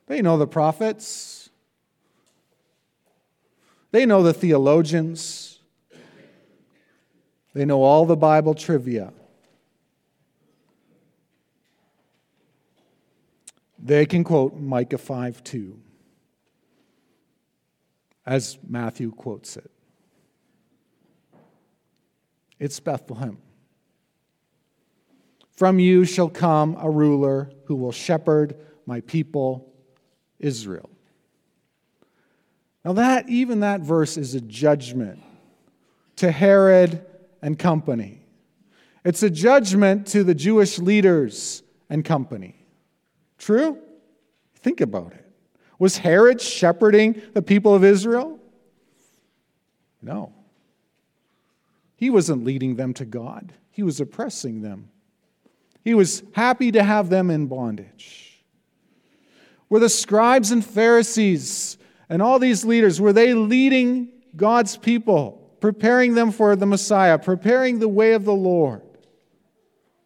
They 0.07 0.23
know 0.23 0.37
the 0.37 0.47
prophets, 0.47 1.39
they 3.90 4.06
know 4.06 4.23
the 4.23 4.32
theologians, 4.32 5.61
they 7.54 7.64
know 7.64 7.82
all 7.82 8.06
the 8.06 8.16
Bible 8.16 8.54
trivia. 8.54 9.12
They 13.82 14.04
can 14.04 14.25
quote 14.25 14.56
Micah 14.56 14.99
5 14.99 15.42
2 15.42 15.80
as 18.26 18.59
Matthew 18.68 19.11
quotes 19.11 19.56
it. 19.56 19.70
It's 22.59 22.78
Bethlehem. 22.78 23.38
From 25.50 25.78
you 25.78 26.04
shall 26.04 26.28
come 26.28 26.76
a 26.78 26.88
ruler 26.88 27.50
who 27.64 27.75
will 27.75 27.92
shepherd 27.92 28.56
my 28.87 29.00
people, 29.00 29.73
Israel. 30.38 30.90
Now, 32.84 32.94
that, 32.94 33.28
even 33.28 33.60
that 33.60 33.82
verse 33.82 34.16
is 34.16 34.34
a 34.34 34.40
judgment 34.40 35.22
to 36.16 36.30
Herod 36.30 37.04
and 37.42 37.58
company. 37.58 38.22
It's 39.04 39.22
a 39.22 39.30
judgment 39.30 40.06
to 40.08 40.25
the 40.25 40.34
Jewish 40.34 40.78
leaders 40.78 41.62
and 41.88 42.04
company. 42.04 42.56
True? 43.38 43.78
Think 44.56 44.80
about 44.80 45.12
it. 45.12 45.26
Was 45.78 45.99
Herod 45.99 46.40
shepherding 46.40 47.20
the 47.32 47.42
people 47.42 47.75
of 47.75 47.84
Israel? 47.84 48.38
No. 50.02 50.32
He 51.96 52.10
wasn't 52.10 52.44
leading 52.44 52.76
them 52.76 52.94
to 52.94 53.04
God, 53.04 53.52
he 53.70 53.82
was 53.82 54.00
oppressing 54.00 54.62
them. 54.62 54.90
He 55.82 55.94
was 55.94 56.22
happy 56.32 56.70
to 56.72 56.82
have 56.82 57.08
them 57.08 57.30
in 57.30 57.46
bondage. 57.46 58.44
Were 59.70 59.78
the 59.78 59.88
scribes 59.88 60.50
and 60.50 60.62
Pharisees 60.62 61.78
and 62.11 62.21
all 62.21 62.40
these 62.40 62.64
leaders, 62.64 63.00
were 63.00 63.12
they 63.12 63.33
leading 63.33 64.09
God's 64.37 64.76
people, 64.76 65.55
preparing 65.61 66.14
them 66.14 66.33
for 66.33 66.57
the 66.57 66.67
Messiah, 66.67 67.19
preparing 67.19 67.79
the 67.79 67.88
way 67.88 68.12
of 68.12 68.25
the 68.25 68.35
Lord? 68.35 68.83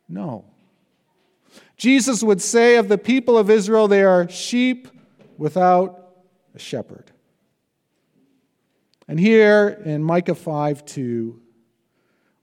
No. 0.07 0.45
Jesus 1.79 2.23
would 2.23 2.43
say 2.43 2.77
of 2.77 2.89
the 2.89 2.99
people 2.99 3.39
of 3.39 3.49
Israel, 3.51 3.89
they 3.89 4.05
are 4.05 4.29
sheep 4.29 4.87
without 5.39 6.11
a 6.55 6.59
shepherd. 6.59 7.11
And 9.09 9.19
here 9.19 9.81
in 9.85 10.03
Micah 10.03 10.35
5 10.35 10.85
2, 10.85 11.41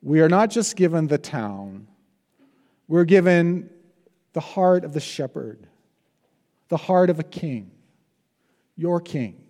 we 0.02 0.22
are 0.22 0.30
not 0.30 0.50
just 0.50 0.76
given 0.76 1.06
the 1.08 1.18
town, 1.20 1.88
we're 2.88 3.06
given 3.06 3.70
the 4.34 4.40
heart 4.40 4.84
of 4.84 4.94
the 4.94 5.00
shepherd, 5.00 5.68
the 6.70 6.78
heart 6.78 7.10
of 7.10 7.20
a 7.20 7.24
king, 7.24 7.72
your 8.76 9.00
king, 9.00 9.41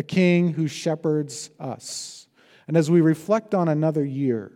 a 0.00 0.02
king 0.02 0.54
who 0.54 0.66
shepherds 0.66 1.50
us. 1.60 2.26
And 2.66 2.74
as 2.74 2.90
we 2.90 3.02
reflect 3.02 3.54
on 3.54 3.68
another 3.68 4.02
year, 4.02 4.50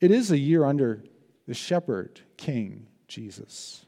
it 0.00 0.10
is 0.10 0.32
a 0.32 0.38
year 0.38 0.64
under 0.64 1.04
the 1.46 1.54
shepherd 1.54 2.20
king, 2.36 2.88
Jesus. 3.06 3.86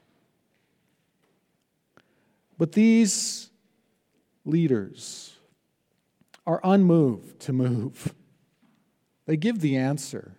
But 2.57 2.71
these 2.71 3.49
leaders 4.45 5.35
are 6.47 6.61
unmoved 6.63 7.41
to 7.41 7.51
move. 7.51 8.15
They 9.25 9.35
give 9.35 9.59
the 9.59 9.75
answer. 9.75 10.37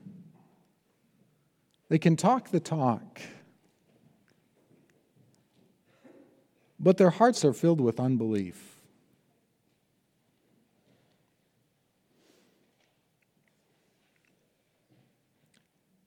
They 1.90 1.98
can 1.98 2.16
talk 2.16 2.48
the 2.48 2.60
talk. 2.60 3.20
But 6.78 6.98
their 6.98 7.10
hearts 7.10 7.44
are 7.44 7.52
filled 7.52 7.80
with 7.80 7.98
unbelief. 7.98 8.76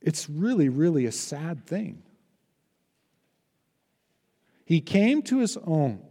It's 0.01 0.29
really, 0.29 0.69
really 0.69 1.05
a 1.05 1.11
sad 1.11 1.65
thing. 1.65 2.01
He 4.65 4.81
came 4.81 5.21
to 5.23 5.39
his 5.39 5.57
own, 5.65 6.01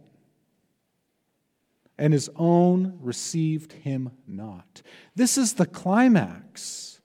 and 1.97 2.13
his 2.13 2.29
own 2.35 2.97
received 3.01 3.73
him 3.73 4.11
not. 4.27 4.81
This 5.15 5.37
is 5.37 5.53
the 5.53 5.65
climax 5.65 7.01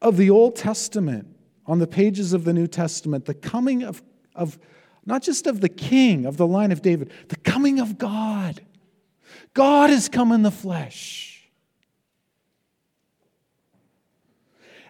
of 0.00 0.16
the 0.18 0.30
Old 0.30 0.56
Testament 0.56 1.34
on 1.66 1.78
the 1.78 1.86
pages 1.86 2.32
of 2.32 2.44
the 2.44 2.52
New 2.52 2.66
Testament, 2.66 3.24
the 3.24 3.34
coming 3.34 3.82
of, 3.82 4.02
of 4.34 4.58
not 5.06 5.22
just 5.22 5.46
of 5.46 5.60
the 5.60 5.68
king 5.68 6.26
of 6.26 6.36
the 6.36 6.46
line 6.46 6.72
of 6.72 6.82
David, 6.82 7.12
the 7.28 7.36
coming 7.36 7.78
of 7.78 7.96
God. 7.96 8.60
God 9.54 9.88
has 9.88 10.08
come 10.08 10.32
in 10.32 10.42
the 10.42 10.50
flesh. 10.50 11.48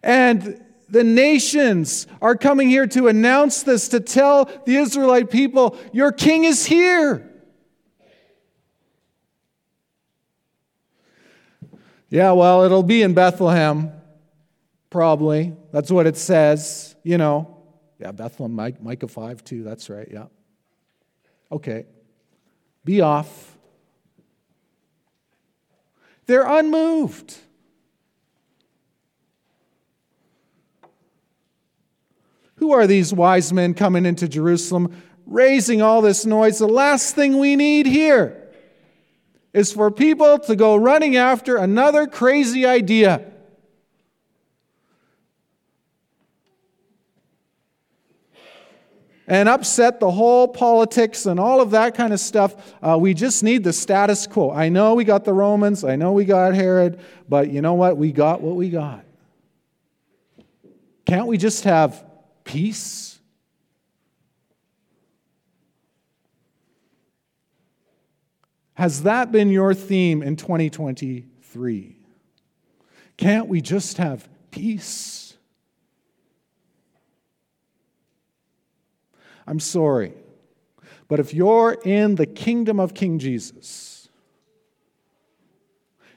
And 0.03 0.65
the 0.89 1.05
nations 1.05 2.07
are 2.23 2.37
coming 2.37 2.69
here 2.69 2.87
to 2.89 3.09
announce 3.09 3.63
this, 3.63 3.89
to 3.89 4.01
tell 4.01 4.47
the 4.65 4.77
Israelite 4.77 5.31
people, 5.31 5.77
Your 5.93 6.13
king 6.13 6.45
is 6.45 6.65
here. 6.65 7.31
Yeah, 12.09 12.33
well, 12.33 12.63
it'll 12.63 12.85
be 12.85 13.03
in 13.03 13.15
Bethlehem, 13.15 13.93
probably. 14.91 15.57
That's 15.73 15.91
what 15.91 16.07
it 16.07 16.17
says, 16.17 16.95
you 17.03 17.19
know. 17.19 17.56
Yeah, 17.99 18.13
Bethlehem, 18.13 18.55
Micah 18.81 19.09
5 19.09 19.45
too, 19.45 19.63
that's 19.63 19.89
right, 19.89 20.09
yeah. 20.11 20.27
Okay. 21.51 21.87
Be 22.85 23.01
off. 23.01 23.57
They're 26.27 26.47
unmoved. 26.47 27.37
Who 32.57 32.73
are 32.73 32.87
these 32.87 33.13
wise 33.13 33.53
men 33.53 33.75
coming 33.75 34.07
into 34.07 34.29
Jerusalem, 34.29 35.01
raising 35.27 35.83
all 35.83 36.03
this 36.03 36.27
noise? 36.27 36.59
The 36.59 36.67
last 36.67 37.15
thing 37.15 37.39
we 37.39 37.55
need 37.55 37.87
here 37.87 38.43
is 39.53 39.73
for 39.73 39.91
people 39.91 40.39
to 40.41 40.57
go 40.57 40.75
running 40.77 41.17
after 41.17 41.57
another 41.57 42.07
crazy 42.07 42.67
idea. 42.67 43.33
And 49.27 49.49
upset 49.49 50.01
the 50.01 50.11
whole 50.11 50.47
politics 50.49 51.27
and 51.27 51.41
all 51.41 51.61
of 51.61 51.73
that 51.73 51.95
kind 51.95 52.13
of 52.13 52.21
stuff. 52.21 52.75
Uh, 52.83 52.97
we 53.01 53.15
just 53.15 53.43
need 53.43 53.65
the 53.65 53.73
status 53.73 54.27
quo. 54.27 54.51
I 54.51 54.69
know 54.69 54.95
we 54.95 55.05
got 55.05 55.25
the 55.25 55.33
Romans, 55.33 55.85
I 55.85 55.97
know 55.97 56.13
we 56.13 56.25
got 56.25 56.55
Herod, 56.55 57.01
but 57.29 57.51
you 57.51 57.61
know 57.61 57.75
what? 57.75 57.97
We 57.97 58.13
got 58.13 58.41
what 58.41 58.57
we 58.57 58.71
got. 58.71 59.05
Can't 61.05 61.27
we 61.27 61.39
just 61.39 61.65
have 61.65 62.05
peace? 62.45 63.19
Has 68.75 69.05
that 69.05 69.33
been 69.33 69.51
your 69.51 69.73
theme 69.73 70.23
in 70.23 70.37
2023? 70.37 71.97
Can't 73.17 73.49
we 73.49 73.61
just 73.63 73.97
have 73.97 74.29
peace? 74.51 75.26
I'm 79.47 79.61
sorry, 79.61 80.13
but 81.09 81.21
if 81.21 81.33
you're 81.33 81.73
in 81.85 82.17
the 82.17 82.27
kingdom 82.27 82.81
of 82.81 82.95
King 82.95 83.19
Jesus, 83.19 84.09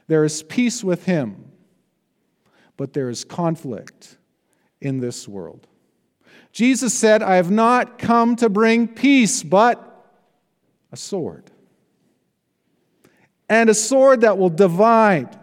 there 0.08 0.24
is 0.24 0.42
peace 0.42 0.82
with 0.82 1.04
him, 1.04 1.52
but 2.76 2.92
there 2.92 3.08
is 3.08 3.24
conflict 3.24 4.18
in 4.80 4.98
this 4.98 5.28
world. 5.28 5.68
Jesus 6.52 6.92
said, 6.92 7.22
I 7.22 7.36
have 7.36 7.50
not 7.50 7.98
come 7.98 8.34
to 8.36 8.48
bring 8.48 8.88
peace, 8.88 9.42
but 9.42 9.86
a 10.90 10.96
sword. 10.96 11.50
And 13.48 13.70
a 13.70 13.74
sword 13.74 14.22
that 14.22 14.38
will 14.38 14.50
divide 14.50 15.38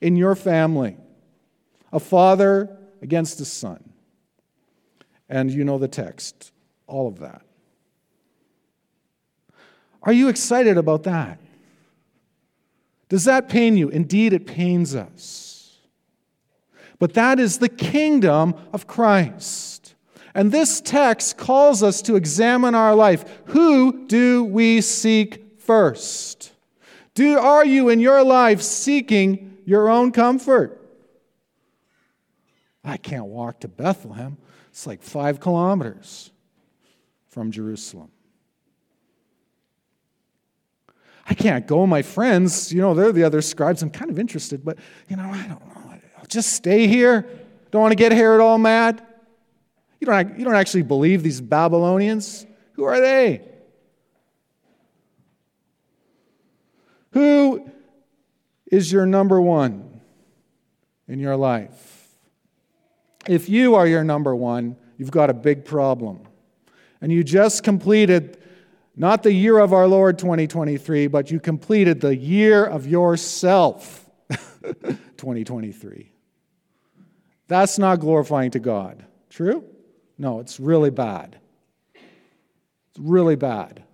in 0.00 0.16
your 0.16 0.34
family 0.34 0.96
a 1.92 2.00
father 2.00 2.76
against 3.00 3.40
a 3.40 3.44
son. 3.44 3.92
And 5.28 5.50
you 5.50 5.64
know 5.64 5.78
the 5.78 5.88
text, 5.88 6.52
all 6.86 7.08
of 7.08 7.20
that. 7.20 7.42
Are 10.02 10.12
you 10.12 10.28
excited 10.28 10.76
about 10.76 11.04
that? 11.04 11.40
Does 13.08 13.24
that 13.24 13.48
pain 13.48 13.76
you? 13.76 13.88
Indeed, 13.88 14.32
it 14.32 14.46
pains 14.46 14.94
us. 14.94 15.78
But 16.98 17.14
that 17.14 17.40
is 17.40 17.58
the 17.58 17.68
kingdom 17.68 18.54
of 18.72 18.86
Christ. 18.86 19.94
And 20.34 20.50
this 20.50 20.80
text 20.80 21.36
calls 21.36 21.82
us 21.82 22.02
to 22.02 22.16
examine 22.16 22.74
our 22.74 22.94
life. 22.94 23.24
Who 23.46 24.06
do 24.06 24.44
we 24.44 24.80
seek 24.80 25.60
first? 25.60 26.52
Do, 27.14 27.38
are 27.38 27.64
you 27.64 27.88
in 27.88 28.00
your 28.00 28.24
life 28.24 28.60
seeking 28.60 29.58
your 29.64 29.88
own 29.88 30.12
comfort? 30.12 30.80
I 32.82 32.96
can't 32.96 33.26
walk 33.26 33.60
to 33.60 33.68
Bethlehem. 33.68 34.36
It's 34.68 34.86
like 34.86 35.02
five 35.02 35.40
kilometers 35.40 36.30
from 37.34 37.50
Jerusalem. 37.50 38.10
I 41.28 41.34
can't 41.34 41.66
go. 41.66 41.84
My 41.84 42.02
friends, 42.02 42.72
you 42.72 42.80
know, 42.80 42.94
they're 42.94 43.10
the 43.10 43.24
other 43.24 43.42
scribes. 43.42 43.82
I'm 43.82 43.90
kind 43.90 44.08
of 44.08 44.20
interested, 44.20 44.64
but, 44.64 44.78
you 45.08 45.16
know, 45.16 45.24
I 45.24 45.46
don't 45.48 45.66
know. 45.66 45.94
I'll 46.16 46.26
just 46.26 46.52
stay 46.52 46.86
here. 46.86 47.28
Don't 47.72 47.82
want 47.82 47.90
to 47.90 47.96
get 47.96 48.12
Herod 48.12 48.40
all 48.40 48.56
mad. 48.56 49.04
You 49.98 50.06
don't, 50.06 50.38
you 50.38 50.44
don't 50.44 50.54
actually 50.54 50.82
believe 50.82 51.24
these 51.24 51.40
Babylonians. 51.40 52.46
Who 52.74 52.84
are 52.84 53.00
they? 53.00 53.42
Who 57.14 57.68
is 58.70 58.92
your 58.92 59.06
number 59.06 59.40
one 59.40 60.00
in 61.08 61.18
your 61.18 61.36
life? 61.36 62.10
If 63.26 63.48
you 63.48 63.74
are 63.74 63.88
your 63.88 64.04
number 64.04 64.36
one, 64.36 64.76
you've 64.98 65.10
got 65.10 65.30
a 65.30 65.34
big 65.34 65.64
problem. 65.64 66.28
And 67.04 67.12
you 67.12 67.22
just 67.22 67.64
completed 67.64 68.38
not 68.96 69.22
the 69.22 69.30
year 69.30 69.58
of 69.58 69.74
our 69.74 69.86
Lord 69.86 70.18
2023, 70.18 71.06
but 71.08 71.30
you 71.30 71.38
completed 71.38 72.00
the 72.00 72.16
year 72.16 72.64
of 72.64 72.86
yourself 72.86 74.08
2023. 74.30 76.10
That's 77.46 77.78
not 77.78 78.00
glorifying 78.00 78.52
to 78.52 78.58
God. 78.58 79.04
True? 79.28 79.66
No, 80.16 80.40
it's 80.40 80.58
really 80.58 80.88
bad. 80.88 81.38
It's 81.94 82.98
really 82.98 83.36
bad. 83.36 83.84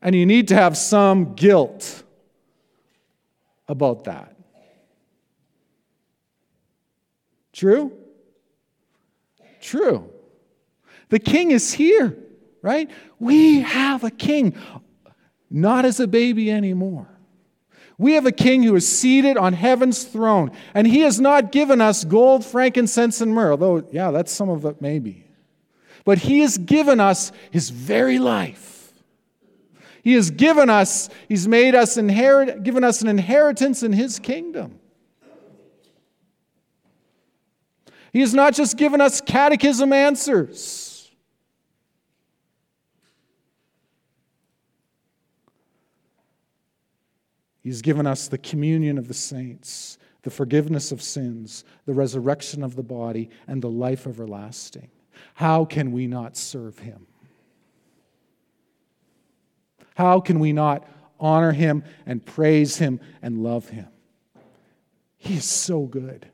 And 0.00 0.14
you 0.14 0.24
need 0.24 0.46
to 0.48 0.54
have 0.54 0.76
some 0.76 1.34
guilt 1.34 2.04
about 3.66 4.04
that. 4.04 4.36
True? 7.52 7.90
True. 9.60 10.13
The 11.08 11.18
king 11.18 11.50
is 11.50 11.72
here, 11.72 12.16
right? 12.62 12.90
We 13.18 13.60
have 13.60 14.04
a 14.04 14.10
king, 14.10 14.56
not 15.50 15.84
as 15.84 16.00
a 16.00 16.06
baby 16.06 16.50
anymore. 16.50 17.08
We 17.96 18.14
have 18.14 18.26
a 18.26 18.32
king 18.32 18.62
who 18.62 18.74
is 18.74 18.88
seated 18.88 19.36
on 19.36 19.52
heaven's 19.52 20.04
throne, 20.04 20.50
and 20.74 20.86
he 20.86 21.00
has 21.00 21.20
not 21.20 21.52
given 21.52 21.80
us 21.80 22.04
gold, 22.04 22.44
frankincense, 22.44 23.20
and 23.20 23.32
myrrh, 23.32 23.52
although, 23.52 23.86
yeah, 23.92 24.10
that's 24.10 24.32
some 24.32 24.48
of 24.48 24.64
it 24.64 24.82
maybe. 24.82 25.24
But 26.04 26.18
he 26.18 26.40
has 26.40 26.58
given 26.58 27.00
us 27.00 27.30
his 27.50 27.70
very 27.70 28.18
life. 28.18 28.92
He 30.02 30.14
has 30.14 30.30
given 30.30 30.68
us, 30.68 31.08
he's 31.28 31.48
made 31.48 31.74
us 31.74 31.96
inherit, 31.96 32.62
given 32.62 32.84
us 32.84 33.00
an 33.00 33.08
inheritance 33.08 33.82
in 33.82 33.92
his 33.92 34.18
kingdom. 34.18 34.80
He 38.12 38.20
has 38.20 38.34
not 38.34 38.54
just 38.54 38.76
given 38.76 39.00
us 39.00 39.20
catechism 39.20 39.92
answers. 39.92 40.93
He's 47.64 47.80
given 47.80 48.06
us 48.06 48.28
the 48.28 48.36
communion 48.36 48.98
of 48.98 49.08
the 49.08 49.14
saints, 49.14 49.96
the 50.22 50.30
forgiveness 50.30 50.92
of 50.92 51.00
sins, 51.00 51.64
the 51.86 51.94
resurrection 51.94 52.62
of 52.62 52.76
the 52.76 52.82
body, 52.82 53.30
and 53.48 53.62
the 53.62 53.70
life 53.70 54.06
everlasting. 54.06 54.90
How 55.32 55.64
can 55.64 55.90
we 55.90 56.06
not 56.06 56.36
serve 56.36 56.78
him? 56.78 57.06
How 59.94 60.20
can 60.20 60.40
we 60.40 60.52
not 60.52 60.86
honor 61.18 61.52
him 61.52 61.84
and 62.04 62.24
praise 62.24 62.76
him 62.76 63.00
and 63.22 63.42
love 63.42 63.70
him? 63.70 63.88
He 65.16 65.38
is 65.38 65.46
so 65.46 65.84
good. 65.86 66.28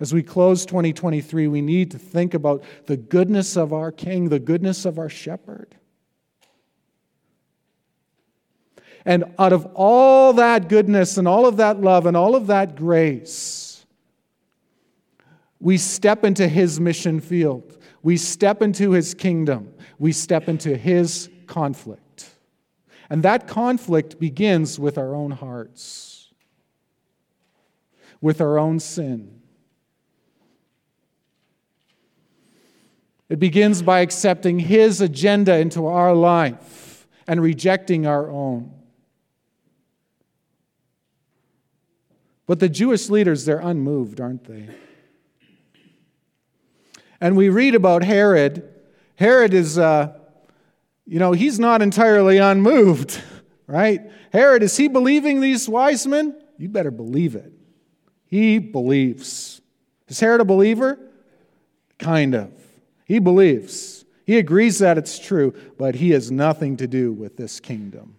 As 0.00 0.12
we 0.12 0.24
close 0.24 0.66
2023, 0.66 1.46
we 1.46 1.62
need 1.62 1.92
to 1.92 1.98
think 1.98 2.34
about 2.34 2.64
the 2.86 2.96
goodness 2.96 3.56
of 3.56 3.72
our 3.72 3.92
King, 3.92 4.30
the 4.30 4.40
goodness 4.40 4.84
of 4.84 4.98
our 4.98 5.08
shepherd. 5.08 5.76
And 9.06 9.24
out 9.38 9.52
of 9.52 9.66
all 9.74 10.32
that 10.34 10.68
goodness 10.68 11.16
and 11.16 11.28
all 11.28 11.46
of 11.46 11.58
that 11.58 11.80
love 11.80 12.06
and 12.06 12.16
all 12.16 12.34
of 12.34 12.48
that 12.48 12.74
grace, 12.74 13.86
we 15.60 15.78
step 15.78 16.24
into 16.24 16.48
his 16.48 16.80
mission 16.80 17.20
field. 17.20 17.78
We 18.02 18.16
step 18.16 18.62
into 18.62 18.90
his 18.90 19.14
kingdom. 19.14 19.72
We 20.00 20.10
step 20.10 20.48
into 20.48 20.76
his 20.76 21.30
conflict. 21.46 22.30
And 23.08 23.22
that 23.22 23.46
conflict 23.46 24.18
begins 24.18 24.78
with 24.78 24.98
our 24.98 25.14
own 25.14 25.30
hearts, 25.30 26.32
with 28.20 28.40
our 28.40 28.58
own 28.58 28.80
sin. 28.80 29.40
It 33.28 33.38
begins 33.38 33.82
by 33.82 34.00
accepting 34.00 34.58
his 34.58 35.00
agenda 35.00 35.56
into 35.58 35.86
our 35.86 36.12
life 36.12 37.06
and 37.28 37.40
rejecting 37.40 38.04
our 38.06 38.28
own. 38.28 38.75
But 42.46 42.60
the 42.60 42.68
Jewish 42.68 43.08
leaders, 43.10 43.44
they're 43.44 43.58
unmoved, 43.58 44.20
aren't 44.20 44.44
they? 44.44 44.68
And 47.20 47.36
we 47.36 47.48
read 47.48 47.74
about 47.74 48.04
Herod. 48.04 48.72
Herod 49.16 49.54
is, 49.54 49.78
uh, 49.78 50.16
you 51.06 51.18
know, 51.18 51.32
he's 51.32 51.58
not 51.58 51.82
entirely 51.82 52.38
unmoved, 52.38 53.20
right? 53.66 54.00
Herod, 54.32 54.62
is 54.62 54.76
he 54.76 54.88
believing 54.88 55.40
these 55.40 55.68
wise 55.68 56.06
men? 56.06 56.36
You 56.58 56.68
better 56.68 56.90
believe 56.90 57.34
it. 57.34 57.52
He 58.26 58.58
believes. 58.58 59.60
Is 60.08 60.20
Herod 60.20 60.40
a 60.40 60.44
believer? 60.44 60.98
Kind 61.98 62.34
of. 62.34 62.50
He 63.04 63.18
believes. 63.18 64.04
He 64.24 64.38
agrees 64.38 64.80
that 64.80 64.98
it's 64.98 65.18
true, 65.18 65.54
but 65.78 65.94
he 65.94 66.10
has 66.10 66.30
nothing 66.30 66.76
to 66.78 66.86
do 66.86 67.12
with 67.12 67.36
this 67.36 67.60
kingdom. 67.60 68.16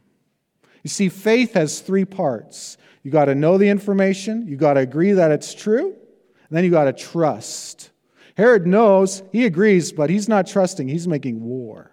You 0.87 0.89
see, 0.89 1.09
faith 1.09 1.55
has 1.55 1.81
three 1.81 2.05
parts 2.05 2.77
you 3.03 3.11
got 3.11 3.25
to 3.25 3.35
know 3.35 3.57
the 3.57 3.67
information, 3.67 4.47
you 4.47 4.55
got 4.55 4.75
to 4.75 4.79
agree 4.79 5.11
that 5.11 5.31
it's 5.31 5.53
true, 5.53 5.87
and 5.87 6.49
then 6.49 6.63
you 6.63 6.71
got 6.71 6.85
to 6.85 6.93
trust. 6.93 7.89
Herod 8.37 8.65
knows, 8.65 9.21
he 9.33 9.43
agrees, 9.43 9.91
but 9.91 10.09
he's 10.09 10.29
not 10.29 10.47
trusting, 10.47 10.87
he's 10.87 11.05
making 11.05 11.43
war. 11.43 11.91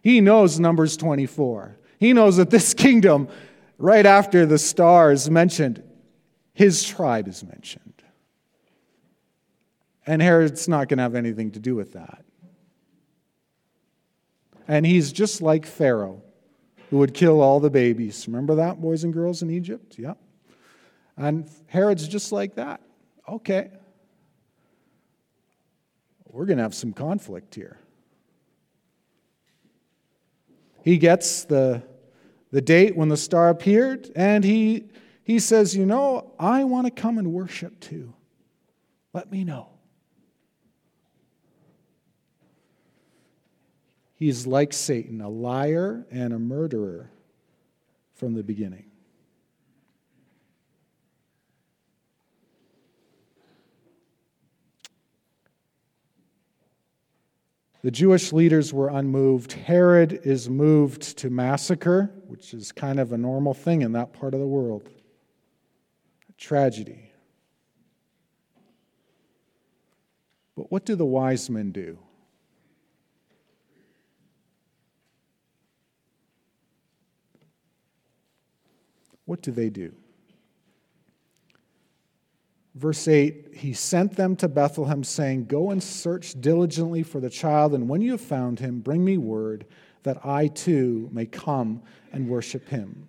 He 0.00 0.22
knows 0.22 0.58
Numbers 0.58 0.96
24. 0.96 1.76
He 1.98 2.14
knows 2.14 2.38
that 2.38 2.48
this 2.48 2.72
kingdom, 2.84 3.28
right 3.76 4.06
after 4.06 4.46
the 4.46 4.56
star 4.56 5.12
is 5.12 5.28
mentioned, 5.28 5.82
his 6.54 6.82
tribe 6.82 7.28
is 7.28 7.44
mentioned. 7.44 8.02
And 10.06 10.22
Herod's 10.22 10.66
not 10.66 10.88
going 10.88 10.96
to 10.96 11.02
have 11.02 11.14
anything 11.14 11.50
to 11.50 11.58
do 11.58 11.74
with 11.74 11.92
that. 11.92 12.24
And 14.68 14.84
he's 14.84 15.10
just 15.10 15.40
like 15.40 15.64
Pharaoh, 15.64 16.22
who 16.90 16.98
would 16.98 17.14
kill 17.14 17.40
all 17.40 17.58
the 17.58 17.70
babies. 17.70 18.28
Remember 18.28 18.56
that, 18.56 18.80
boys 18.80 19.02
and 19.02 19.12
girls 19.12 19.42
in 19.42 19.50
Egypt? 19.50 19.98
Yeah. 19.98 20.14
And 21.16 21.50
Herod's 21.66 22.06
just 22.06 22.30
like 22.30 22.54
that. 22.56 22.82
Okay. 23.26 23.70
We're 26.30 26.44
going 26.44 26.58
to 26.58 26.62
have 26.62 26.74
some 26.74 26.92
conflict 26.92 27.54
here. 27.54 27.78
He 30.84 30.98
gets 30.98 31.44
the, 31.44 31.82
the 32.52 32.60
date 32.60 32.94
when 32.94 33.08
the 33.08 33.16
star 33.16 33.48
appeared, 33.48 34.10
and 34.14 34.44
he, 34.44 34.84
he 35.24 35.38
says, 35.38 35.74
You 35.74 35.86
know, 35.86 36.32
I 36.38 36.64
want 36.64 36.86
to 36.86 36.90
come 36.90 37.18
and 37.18 37.32
worship 37.32 37.80
too. 37.80 38.14
Let 39.12 39.32
me 39.32 39.44
know. 39.44 39.68
He's 44.18 44.48
like 44.48 44.72
Satan, 44.72 45.20
a 45.20 45.28
liar 45.28 46.04
and 46.10 46.32
a 46.32 46.40
murderer 46.40 47.12
from 48.14 48.34
the 48.34 48.42
beginning. 48.42 48.86
The 57.82 57.92
Jewish 57.92 58.32
leaders 58.32 58.74
were 58.74 58.88
unmoved. 58.88 59.52
Herod 59.52 60.20
is 60.24 60.50
moved 60.50 61.16
to 61.18 61.30
massacre, 61.30 62.10
which 62.26 62.52
is 62.52 62.72
kind 62.72 62.98
of 62.98 63.12
a 63.12 63.16
normal 63.16 63.54
thing 63.54 63.82
in 63.82 63.92
that 63.92 64.12
part 64.12 64.34
of 64.34 64.40
the 64.40 64.48
world. 64.48 64.90
A 66.28 66.32
tragedy. 66.32 67.12
But 70.56 70.72
what 70.72 70.84
do 70.84 70.96
the 70.96 71.06
wise 71.06 71.48
men 71.48 71.70
do? 71.70 72.00
What 79.28 79.42
do 79.42 79.52
they 79.52 79.68
do? 79.68 79.92
Verse 82.74 83.06
8 83.06 83.48
He 83.52 83.74
sent 83.74 84.16
them 84.16 84.34
to 84.36 84.48
Bethlehem, 84.48 85.04
saying, 85.04 85.44
Go 85.44 85.70
and 85.70 85.82
search 85.82 86.40
diligently 86.40 87.02
for 87.02 87.20
the 87.20 87.28
child, 87.28 87.74
and 87.74 87.90
when 87.90 88.00
you 88.00 88.12
have 88.12 88.22
found 88.22 88.58
him, 88.58 88.80
bring 88.80 89.04
me 89.04 89.18
word 89.18 89.66
that 90.04 90.24
I 90.24 90.46
too 90.46 91.10
may 91.12 91.26
come 91.26 91.82
and 92.10 92.26
worship 92.26 92.70
him. 92.70 93.06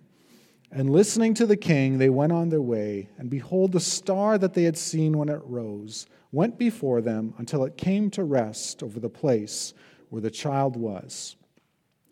And 0.70 0.90
listening 0.90 1.32
to 1.34 1.46
the 1.46 1.56
king, 1.56 1.96
they 1.96 2.10
went 2.10 2.32
on 2.32 2.50
their 2.50 2.60
way, 2.60 3.08
and 3.16 3.30
behold, 3.30 3.72
the 3.72 3.80
star 3.80 4.36
that 4.36 4.52
they 4.52 4.64
had 4.64 4.76
seen 4.76 5.16
when 5.16 5.30
it 5.30 5.40
rose 5.44 6.06
went 6.32 6.58
before 6.58 7.00
them 7.00 7.32
until 7.38 7.64
it 7.64 7.78
came 7.78 8.10
to 8.10 8.24
rest 8.24 8.82
over 8.82 9.00
the 9.00 9.08
place 9.08 9.72
where 10.10 10.20
the 10.20 10.30
child 10.30 10.76
was. 10.76 11.36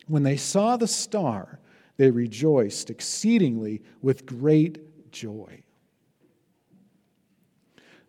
When 0.07 0.23
they 0.23 0.39
saw 0.39 0.79
the 0.79 0.89
star, 0.89 1.61
they 1.99 2.11
rejoiced 2.11 2.89
exceedingly 2.89 3.83
with 4.01 4.25
great 4.25 5.13
joy. 5.13 5.63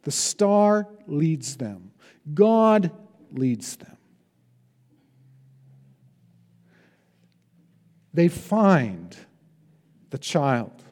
The 0.03 0.11
star 0.11 0.87
leads 1.07 1.57
them, 1.57 1.91
God 2.33 2.91
leads 3.33 3.75
them. 3.75 3.97
They 8.13 8.27
find 8.27 9.15
the 10.09 10.17
child. 10.17 10.83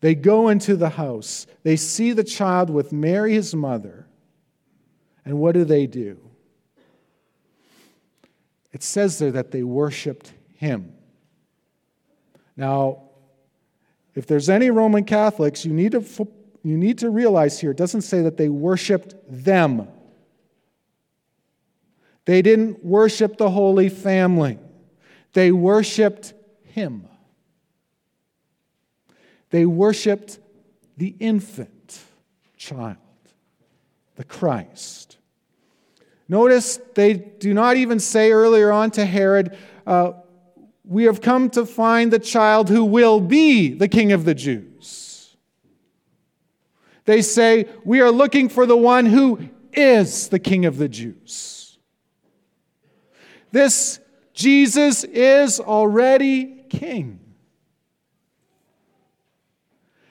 They 0.00 0.14
go 0.14 0.48
into 0.48 0.74
the 0.76 0.90
house. 0.90 1.46
They 1.62 1.76
see 1.76 2.12
the 2.12 2.24
child 2.24 2.70
with 2.70 2.92
Mary, 2.92 3.34
his 3.34 3.54
mother. 3.54 4.06
And 5.24 5.38
what 5.38 5.52
do 5.52 5.64
they 5.64 5.86
do? 5.86 6.21
It 8.72 8.82
says 8.82 9.18
there 9.18 9.32
that 9.32 9.50
they 9.50 9.62
worshiped 9.62 10.32
him. 10.56 10.92
Now, 12.56 13.02
if 14.14 14.26
there's 14.26 14.48
any 14.48 14.70
Roman 14.70 15.04
Catholics, 15.04 15.64
you 15.64 15.72
need 15.72 15.92
to, 15.92 16.04
you 16.62 16.76
need 16.76 16.98
to 16.98 17.10
realize 17.10 17.60
here, 17.60 17.70
it 17.70 17.76
doesn't 17.76 18.02
say 18.02 18.22
that 18.22 18.36
they 18.36 18.48
worshiped 18.48 19.14
them. 19.28 19.88
They 22.24 22.42
didn't 22.42 22.84
worship 22.84 23.36
the 23.36 23.50
Holy 23.50 23.88
Family, 23.88 24.58
they 25.32 25.52
worshiped 25.52 26.34
him. 26.64 27.08
They 29.50 29.66
worshiped 29.66 30.38
the 30.96 31.14
infant 31.20 32.00
child, 32.56 32.96
the 34.16 34.24
Christ. 34.24 35.18
Notice 36.32 36.80
they 36.94 37.12
do 37.12 37.52
not 37.52 37.76
even 37.76 38.00
say 38.00 38.32
earlier 38.32 38.72
on 38.72 38.90
to 38.92 39.04
Herod, 39.04 39.54
uh, 39.86 40.12
We 40.82 41.04
have 41.04 41.20
come 41.20 41.50
to 41.50 41.66
find 41.66 42.10
the 42.10 42.18
child 42.18 42.70
who 42.70 42.86
will 42.86 43.20
be 43.20 43.74
the 43.74 43.86
king 43.86 44.12
of 44.12 44.24
the 44.24 44.34
Jews. 44.34 45.36
They 47.04 47.20
say, 47.20 47.66
We 47.84 48.00
are 48.00 48.10
looking 48.10 48.48
for 48.48 48.64
the 48.64 48.78
one 48.78 49.04
who 49.04 49.46
is 49.74 50.28
the 50.28 50.38
king 50.38 50.64
of 50.64 50.78
the 50.78 50.88
Jews. 50.88 51.76
This 53.50 54.00
Jesus 54.32 55.04
is 55.04 55.60
already 55.60 56.64
king. 56.70 57.20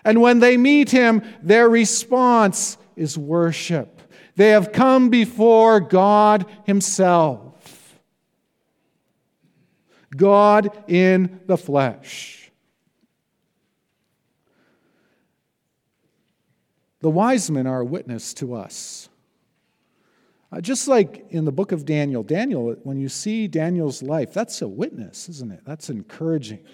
And 0.05 0.21
when 0.21 0.37
they 0.37 0.55
meet 0.55 0.91
him, 0.91 1.23
their 1.41 1.67
response 1.67 2.77
is 2.95 3.17
worship. 3.17 4.00
They 4.41 4.49
have 4.49 4.71
come 4.71 5.11
before 5.11 5.79
God 5.79 6.47
Himself. 6.63 7.99
God 10.17 10.83
in 10.87 11.41
the 11.45 11.59
flesh. 11.59 12.49
The 17.01 17.11
wise 17.11 17.51
men 17.51 17.67
are 17.67 17.81
a 17.81 17.85
witness 17.85 18.33
to 18.33 18.55
us. 18.55 19.09
Uh, 20.51 20.59
just 20.59 20.87
like 20.87 21.23
in 21.29 21.45
the 21.45 21.51
book 21.51 21.71
of 21.71 21.85
Daniel, 21.85 22.23
Daniel, 22.23 22.71
when 22.81 22.99
you 22.99 23.09
see 23.09 23.47
Daniel's 23.47 24.01
life, 24.01 24.33
that's 24.33 24.59
a 24.63 24.67
witness, 24.67 25.29
isn't 25.29 25.51
it? 25.51 25.61
That's 25.65 25.87
encouraging. 25.87 26.65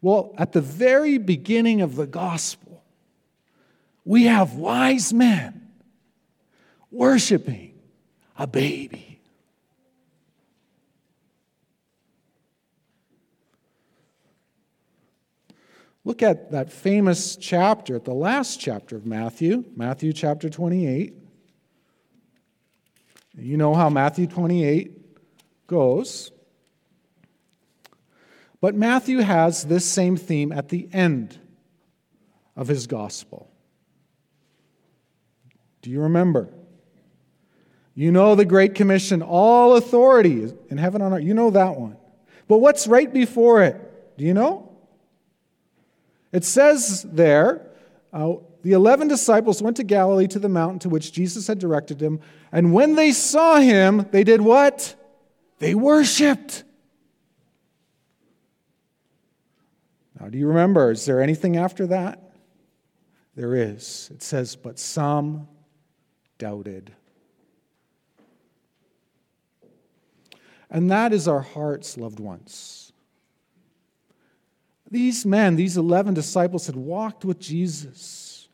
Well, 0.00 0.34
at 0.38 0.52
the 0.52 0.62
very 0.62 1.18
beginning 1.18 1.82
of 1.82 1.96
the 1.96 2.06
gospel, 2.06 2.82
we 4.06 4.24
have 4.24 4.54
wise 4.54 5.12
men 5.12 5.61
worshiping 6.92 7.74
a 8.38 8.46
baby. 8.46 9.20
Look 16.04 16.22
at 16.22 16.50
that 16.50 16.72
famous 16.72 17.36
chapter, 17.36 17.96
at 17.96 18.04
the 18.04 18.14
last 18.14 18.60
chapter 18.60 18.96
of 18.96 19.06
Matthew, 19.06 19.64
Matthew 19.76 20.12
chapter 20.12 20.50
28. 20.50 21.14
You 23.38 23.56
know 23.56 23.74
how 23.74 23.88
Matthew 23.88 24.26
28 24.26 25.66
goes. 25.66 26.32
But 28.60 28.74
Matthew 28.74 29.18
has 29.18 29.64
this 29.64 29.84
same 29.84 30.16
theme 30.16 30.52
at 30.52 30.68
the 30.68 30.88
end 30.92 31.38
of 32.56 32.68
his 32.68 32.86
gospel. 32.86 33.48
Do 35.82 35.90
you 35.90 36.02
remember? 36.02 36.52
You 37.94 38.10
know 38.10 38.34
the 38.34 38.44
Great 38.44 38.74
Commission, 38.74 39.20
all 39.22 39.76
authority 39.76 40.50
in 40.70 40.78
heaven 40.78 41.02
on 41.02 41.12
earth. 41.12 41.22
You 41.22 41.34
know 41.34 41.50
that 41.50 41.76
one. 41.76 41.96
But 42.48 42.58
what's 42.58 42.86
right 42.86 43.12
before 43.12 43.62
it? 43.62 44.16
Do 44.16 44.24
you 44.24 44.34
know? 44.34 44.70
It 46.32 46.44
says 46.44 47.02
there, 47.02 47.66
uh, 48.12 48.36
the 48.62 48.72
eleven 48.72 49.08
disciples 49.08 49.60
went 49.60 49.76
to 49.76 49.84
Galilee 49.84 50.26
to 50.28 50.38
the 50.38 50.48
mountain 50.48 50.78
to 50.80 50.88
which 50.88 51.12
Jesus 51.12 51.46
had 51.46 51.58
directed 51.58 51.98
them. 51.98 52.20
And 52.50 52.72
when 52.72 52.94
they 52.94 53.12
saw 53.12 53.60
him, 53.60 54.06
they 54.10 54.24
did 54.24 54.40
what? 54.40 54.94
They 55.58 55.74
worshiped. 55.74 56.64
Now, 60.18 60.28
do 60.28 60.38
you 60.38 60.46
remember? 60.46 60.90
Is 60.92 61.04
there 61.04 61.20
anything 61.20 61.56
after 61.56 61.88
that? 61.88 62.32
There 63.34 63.54
is. 63.54 64.10
It 64.14 64.22
says, 64.22 64.56
but 64.56 64.78
some 64.78 65.48
doubted. 66.38 66.94
And 70.72 70.90
that 70.90 71.12
is 71.12 71.28
our 71.28 71.42
hearts, 71.42 71.98
loved 71.98 72.18
ones. 72.18 72.94
These 74.90 75.26
men, 75.26 75.54
these 75.54 75.76
11 75.76 76.14
disciples, 76.14 76.66
had 76.66 76.76
walked 76.76 77.26
with 77.26 77.38
Jesus 77.38 78.48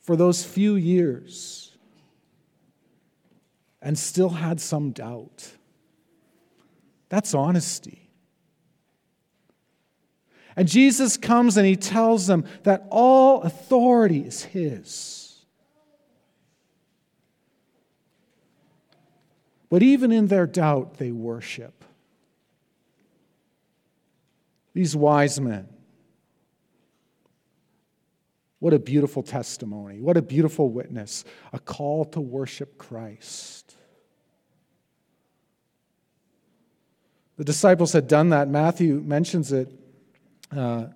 for 0.00 0.14
those 0.14 0.44
few 0.44 0.76
years 0.76 1.76
and 3.80 3.98
still 3.98 4.28
had 4.28 4.60
some 4.60 4.90
doubt. 4.92 5.50
That's 7.08 7.32
honesty. 7.32 8.10
And 10.54 10.68
Jesus 10.68 11.16
comes 11.16 11.56
and 11.56 11.66
he 11.66 11.76
tells 11.76 12.26
them 12.26 12.44
that 12.64 12.86
all 12.90 13.40
authority 13.42 14.20
is 14.20 14.44
his. 14.44 15.27
But 19.70 19.82
even 19.82 20.12
in 20.12 20.28
their 20.28 20.46
doubt, 20.46 20.94
they 20.94 21.12
worship. 21.12 21.84
These 24.72 24.96
wise 24.96 25.40
men. 25.40 25.68
What 28.60 28.72
a 28.72 28.78
beautiful 28.78 29.22
testimony. 29.22 30.00
What 30.00 30.16
a 30.16 30.22
beautiful 30.22 30.70
witness. 30.70 31.24
A 31.52 31.58
call 31.58 32.04
to 32.06 32.20
worship 32.20 32.78
Christ. 32.78 33.76
The 37.36 37.44
disciples 37.44 37.92
had 37.92 38.08
done 38.08 38.30
that. 38.30 38.48
Matthew 38.48 39.00
mentions 39.00 39.52
it 39.52 39.72
uh, 40.56 40.86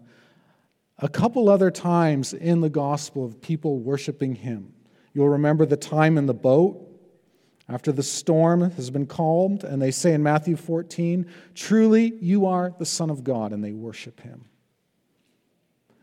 a 0.98 1.08
couple 1.08 1.48
other 1.48 1.70
times 1.70 2.32
in 2.32 2.60
the 2.60 2.70
gospel 2.70 3.24
of 3.24 3.40
people 3.40 3.78
worshiping 3.78 4.34
him. 4.34 4.72
You'll 5.14 5.28
remember 5.28 5.66
the 5.66 5.76
time 5.76 6.18
in 6.18 6.26
the 6.26 6.34
boat 6.34 6.91
after 7.72 7.90
the 7.90 8.02
storm 8.02 8.70
has 8.72 8.90
been 8.90 9.06
calmed, 9.06 9.64
and 9.64 9.80
they 9.80 9.90
say 9.90 10.12
in 10.12 10.22
Matthew 10.22 10.56
14, 10.56 11.26
Truly, 11.54 12.14
you 12.20 12.44
are 12.44 12.74
the 12.78 12.84
Son 12.84 13.08
of 13.08 13.24
God, 13.24 13.52
and 13.52 13.64
they 13.64 13.72
worship 13.72 14.20
him. 14.20 14.44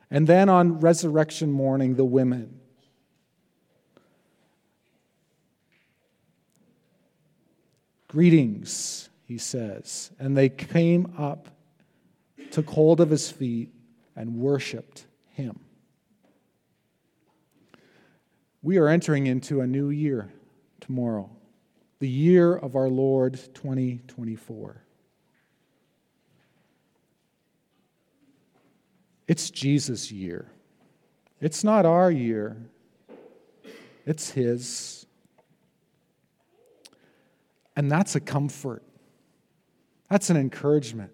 And 0.10 0.26
then 0.26 0.50
on 0.50 0.80
resurrection 0.80 1.52
morning, 1.52 1.96
the 1.96 2.06
women. 2.06 2.60
Greetings, 8.08 9.10
he 9.26 9.38
says. 9.38 10.10
And 10.18 10.36
they 10.36 10.50
came 10.50 11.14
up, 11.20 11.50
took 12.50 12.68
hold 12.68 13.00
of 13.00 13.12
his 13.12 13.30
feet, 13.30 13.70
and 14.16 14.38
worshiped 14.38 15.06
him. 15.34 15.60
We 18.64 18.78
are 18.78 18.88
entering 18.88 19.28
into 19.28 19.62
a 19.62 19.68
new 19.68 19.92
year 19.92 20.32
tomorrow, 20.82 21.30
the 22.00 22.10
year 22.10 22.56
of 22.56 22.76
our 22.76 22.90
Lord 22.90 23.34
2024. 23.54 24.84
It's 29.28 29.50
Jesus' 29.52 30.12
year. 30.12 30.50
It's 31.40 31.64
not 31.64 31.86
our 31.86 32.10
year, 32.10 32.58
it's 34.06 34.32
His. 34.32 35.06
And 37.76 37.90
that's 37.90 38.16
a 38.16 38.20
comfort. 38.20 38.84
That's 40.10 40.30
an 40.30 40.36
encouragement. 40.36 41.12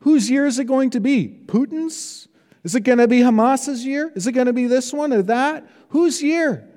Whose 0.00 0.28
year 0.28 0.46
is 0.46 0.58
it 0.58 0.64
going 0.64 0.90
to 0.90 1.00
be? 1.00 1.28
Putin's? 1.46 2.28
Is 2.64 2.74
it 2.74 2.80
going 2.80 2.98
to 2.98 3.08
be 3.08 3.20
Hamas's 3.20 3.86
year? 3.86 4.12
Is 4.14 4.26
it 4.26 4.32
going 4.32 4.46
to 4.46 4.52
be 4.52 4.66
this 4.66 4.92
one 4.92 5.12
or 5.12 5.22
that? 5.22 5.70
Whose 5.90 6.22
year? 6.22 6.68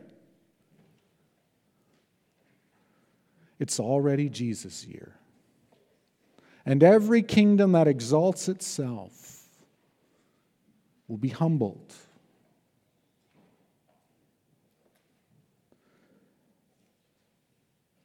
It's 3.59 3.79
already 3.79 4.29
Jesus' 4.29 4.85
year. 4.85 5.15
And 6.65 6.83
every 6.83 7.21
kingdom 7.21 7.73
that 7.73 7.87
exalts 7.87 8.47
itself 8.47 9.47
will 11.07 11.17
be 11.17 11.29
humbled. 11.29 11.93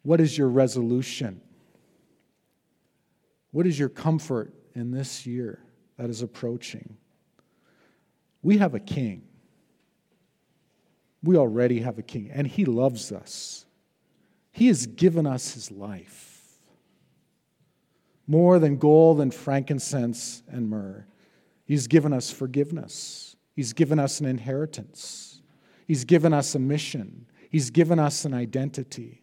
What 0.03 0.21
is 0.21 0.37
your 0.37 0.49
resolution? 0.49 1.41
What 3.53 3.67
is 3.67 3.79
your 3.79 3.89
comfort 3.89 4.53
in 4.75 4.91
this 4.91 5.27
year 5.27 5.61
that 5.97 6.11
is 6.11 6.23
approaching? 6.23 6.97
We 8.43 8.59
have 8.59 8.75
a 8.75 8.81
king. 8.81 9.23
We 11.23 11.37
already 11.37 11.81
have 11.81 11.99
a 11.99 12.03
king, 12.03 12.31
and 12.33 12.47
he 12.47 12.67
loves 12.67 13.13
us. 13.13 13.65
He 14.55 14.69
has 14.69 14.87
given 14.87 15.27
us 15.27 15.55
his 15.55 15.73
life 15.73 16.61
more 18.29 18.61
than 18.61 18.77
gold 18.77 19.21
and 19.21 19.35
frankincense 19.35 20.45
and 20.49 20.71
myrrh. 20.71 21.05
He's 21.65 21.89
given 21.89 22.13
us 22.13 22.31
forgiveness. 22.31 23.35
He's 23.57 23.73
given 23.73 23.99
us 23.99 24.21
an 24.21 24.27
inheritance. 24.27 25.43
He's 25.89 26.05
given 26.05 26.33
us 26.33 26.55
a 26.55 26.61
mission. 26.61 27.27
He's 27.51 27.71
given 27.71 27.99
us 27.99 28.25
an 28.25 28.33
identity, 28.33 29.23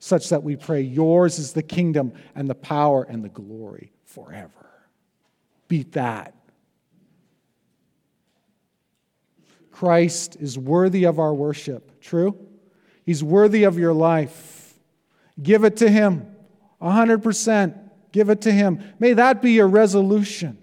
such 0.00 0.30
that 0.30 0.42
we 0.42 0.56
pray, 0.56 0.80
Yours 0.80 1.38
is 1.38 1.52
the 1.52 1.62
kingdom 1.62 2.12
and 2.34 2.50
the 2.50 2.56
power 2.56 3.04
and 3.04 3.24
the 3.24 3.28
glory 3.28 3.92
forever. 4.04 4.68
Beat 5.68 5.92
that. 5.92 6.34
Christ 9.70 10.36
is 10.40 10.58
worthy 10.58 11.04
of 11.04 11.20
our 11.20 11.32
worship. 11.32 12.00
True? 12.00 12.45
He's 13.06 13.22
worthy 13.22 13.62
of 13.62 13.78
your 13.78 13.94
life. 13.94 14.74
Give 15.40 15.62
it 15.62 15.76
to 15.76 15.88
Him. 15.88 16.26
100%. 16.82 17.78
Give 18.10 18.28
it 18.30 18.40
to 18.42 18.52
Him. 18.52 18.82
May 18.98 19.12
that 19.12 19.40
be 19.40 19.52
your 19.52 19.68
resolution. 19.68 20.58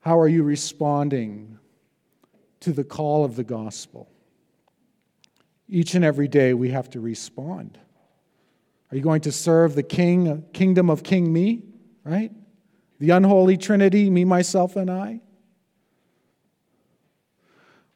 How 0.00 0.18
are 0.18 0.26
you 0.28 0.42
responding 0.42 1.58
to 2.60 2.72
the 2.72 2.84
call 2.84 3.24
of 3.24 3.36
the 3.36 3.44
gospel? 3.44 4.10
Each 5.68 5.94
and 5.94 6.04
every 6.04 6.26
day 6.26 6.52
we 6.52 6.70
have 6.70 6.90
to 6.90 7.00
respond. 7.00 7.78
Are 8.90 8.96
you 8.96 9.02
going 9.02 9.20
to 9.20 9.30
serve 9.30 9.76
the 9.76 9.84
king, 9.84 10.44
kingdom 10.52 10.90
of 10.90 11.04
King 11.04 11.32
me, 11.32 11.62
right? 12.02 12.32
The 12.98 13.10
unholy 13.10 13.56
trinity, 13.56 14.10
me, 14.10 14.24
myself, 14.24 14.74
and 14.74 14.90
I? 14.90 15.20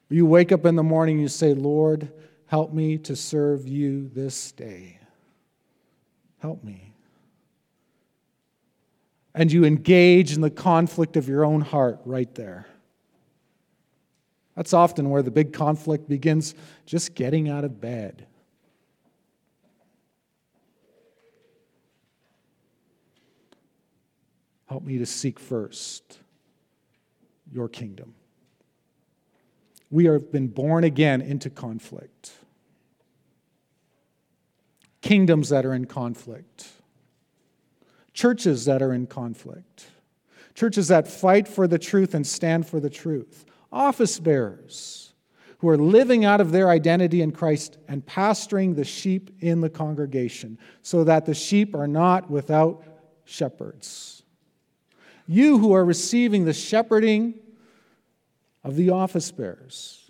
You 0.09 0.25
wake 0.25 0.51
up 0.51 0.65
in 0.65 0.75
the 0.75 0.83
morning, 0.83 1.19
you 1.19 1.27
say, 1.27 1.53
Lord, 1.53 2.11
help 2.47 2.71
me 2.71 2.97
to 2.99 3.15
serve 3.15 3.67
you 3.67 4.09
this 4.13 4.51
day. 4.51 4.99
Help 6.39 6.63
me. 6.63 6.93
And 9.33 9.51
you 9.51 9.65
engage 9.65 10.33
in 10.33 10.41
the 10.41 10.49
conflict 10.49 11.17
of 11.17 11.27
your 11.27 11.43
own 11.43 11.61
heart 11.61 11.99
right 12.05 12.33
there. 12.35 12.67
That's 14.55 14.73
often 14.73 15.09
where 15.09 15.21
the 15.21 15.31
big 15.31 15.51
conflict 15.51 16.07
begins 16.07 16.55
just 16.85 17.15
getting 17.15 17.49
out 17.49 17.65
of 17.65 17.81
bed. 17.81 18.25
Help 24.67 24.83
me 24.83 24.97
to 24.97 25.05
seek 25.05 25.39
first 25.39 26.19
your 27.51 27.67
kingdom. 27.67 28.13
We 29.95 30.03
have 30.07 30.29
been 30.29 30.49
born 30.49 30.83
again 30.83 31.21
into 31.21 31.49
conflict. 31.49 32.33
Kingdoms 34.99 35.47
that 35.47 35.65
are 35.65 35.73
in 35.73 35.85
conflict. 35.85 36.67
Churches 38.11 38.65
that 38.65 38.81
are 38.81 38.91
in 38.91 39.07
conflict. 39.07 39.87
Churches 40.53 40.89
that 40.89 41.07
fight 41.07 41.47
for 41.47 41.65
the 41.65 41.79
truth 41.79 42.13
and 42.13 42.27
stand 42.27 42.67
for 42.67 42.81
the 42.81 42.89
truth. 42.89 43.45
Office 43.71 44.19
bearers 44.19 45.13
who 45.59 45.69
are 45.69 45.77
living 45.77 46.25
out 46.25 46.41
of 46.41 46.51
their 46.51 46.69
identity 46.69 47.21
in 47.21 47.31
Christ 47.31 47.77
and 47.87 48.05
pastoring 48.05 48.75
the 48.75 48.83
sheep 48.83 49.31
in 49.39 49.61
the 49.61 49.69
congregation 49.69 50.59
so 50.81 51.05
that 51.05 51.25
the 51.25 51.33
sheep 51.33 51.73
are 51.73 51.87
not 51.87 52.29
without 52.29 52.83
shepherds. 53.23 54.23
You 55.25 55.57
who 55.57 55.71
are 55.71 55.85
receiving 55.85 56.43
the 56.43 56.53
shepherding 56.53 57.35
of 58.65 58.75
the 58.75 58.89
office 58.89 59.31
bearers. 59.31 60.09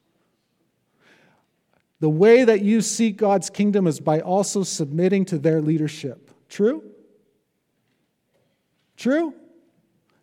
The 2.00 2.10
way 2.10 2.46
that 2.46 2.62
you 2.62 2.82
seek 2.82 3.18
God's 3.18 3.50
kingdom 3.50 3.86
is 3.86 4.00
by 4.00 4.22
also 4.22 4.64
submitting 4.64 5.26
to 5.26 5.38
their 5.38 5.62
leadership. 5.62 6.32
True? 6.48 6.84
True? 8.96 9.34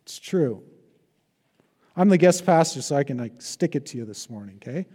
It's 0.01 0.17
true. 0.17 0.63
I'm 1.95 2.09
the 2.09 2.17
guest 2.17 2.43
pastor, 2.43 2.81
so 2.81 2.95
I 2.95 3.03
can 3.03 3.17
like 3.17 3.39
stick 3.39 3.75
it 3.75 3.85
to 3.87 3.97
you 3.99 4.05
this 4.05 4.29
morning, 4.29 4.59
okay? 4.63 4.87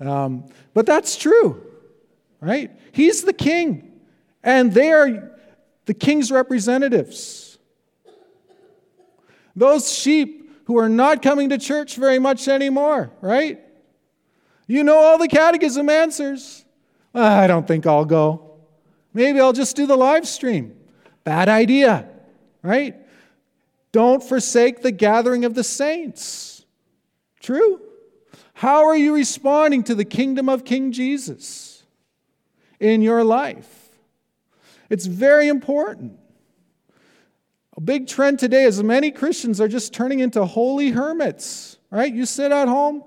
Um, 0.00 0.46
but 0.74 0.84
that's 0.84 1.16
true, 1.16 1.64
right? 2.40 2.72
He's 2.90 3.22
the 3.22 3.32
king, 3.32 4.00
and 4.42 4.74
they 4.74 4.90
are 4.90 5.38
the 5.84 5.94
king's 5.94 6.32
representatives. 6.32 7.58
Those 9.54 9.92
sheep 9.92 10.39
who 10.70 10.78
are 10.78 10.88
not 10.88 11.20
coming 11.20 11.48
to 11.48 11.58
church 11.58 11.96
very 11.96 12.20
much 12.20 12.46
anymore, 12.46 13.10
right? 13.20 13.58
You 14.68 14.84
know 14.84 14.98
all 14.98 15.18
the 15.18 15.26
catechism 15.26 15.90
answers. 15.90 16.64
Ah, 17.12 17.40
I 17.40 17.48
don't 17.48 17.66
think 17.66 17.88
I'll 17.88 18.04
go. 18.04 18.52
Maybe 19.12 19.40
I'll 19.40 19.52
just 19.52 19.74
do 19.74 19.84
the 19.84 19.96
live 19.96 20.28
stream. 20.28 20.76
Bad 21.24 21.48
idea, 21.48 22.08
right? 22.62 22.94
Don't 23.90 24.22
forsake 24.22 24.80
the 24.80 24.92
gathering 24.92 25.44
of 25.44 25.54
the 25.54 25.64
saints. 25.64 26.64
True? 27.40 27.80
How 28.54 28.84
are 28.86 28.96
you 28.96 29.12
responding 29.12 29.82
to 29.82 29.96
the 29.96 30.04
kingdom 30.04 30.48
of 30.48 30.64
King 30.64 30.92
Jesus 30.92 31.82
in 32.78 33.02
your 33.02 33.24
life? 33.24 33.88
It's 34.88 35.06
very 35.06 35.48
important. 35.48 36.19
A 37.80 37.82
big 37.82 38.08
trend 38.08 38.38
today 38.38 38.64
is 38.64 38.82
many 38.82 39.10
Christians 39.10 39.58
are 39.58 39.66
just 39.66 39.94
turning 39.94 40.18
into 40.20 40.44
holy 40.44 40.90
hermits, 40.90 41.78
right? 41.90 42.12
You 42.12 42.26
sit 42.26 42.52
at 42.52 42.68
home, 42.68 43.02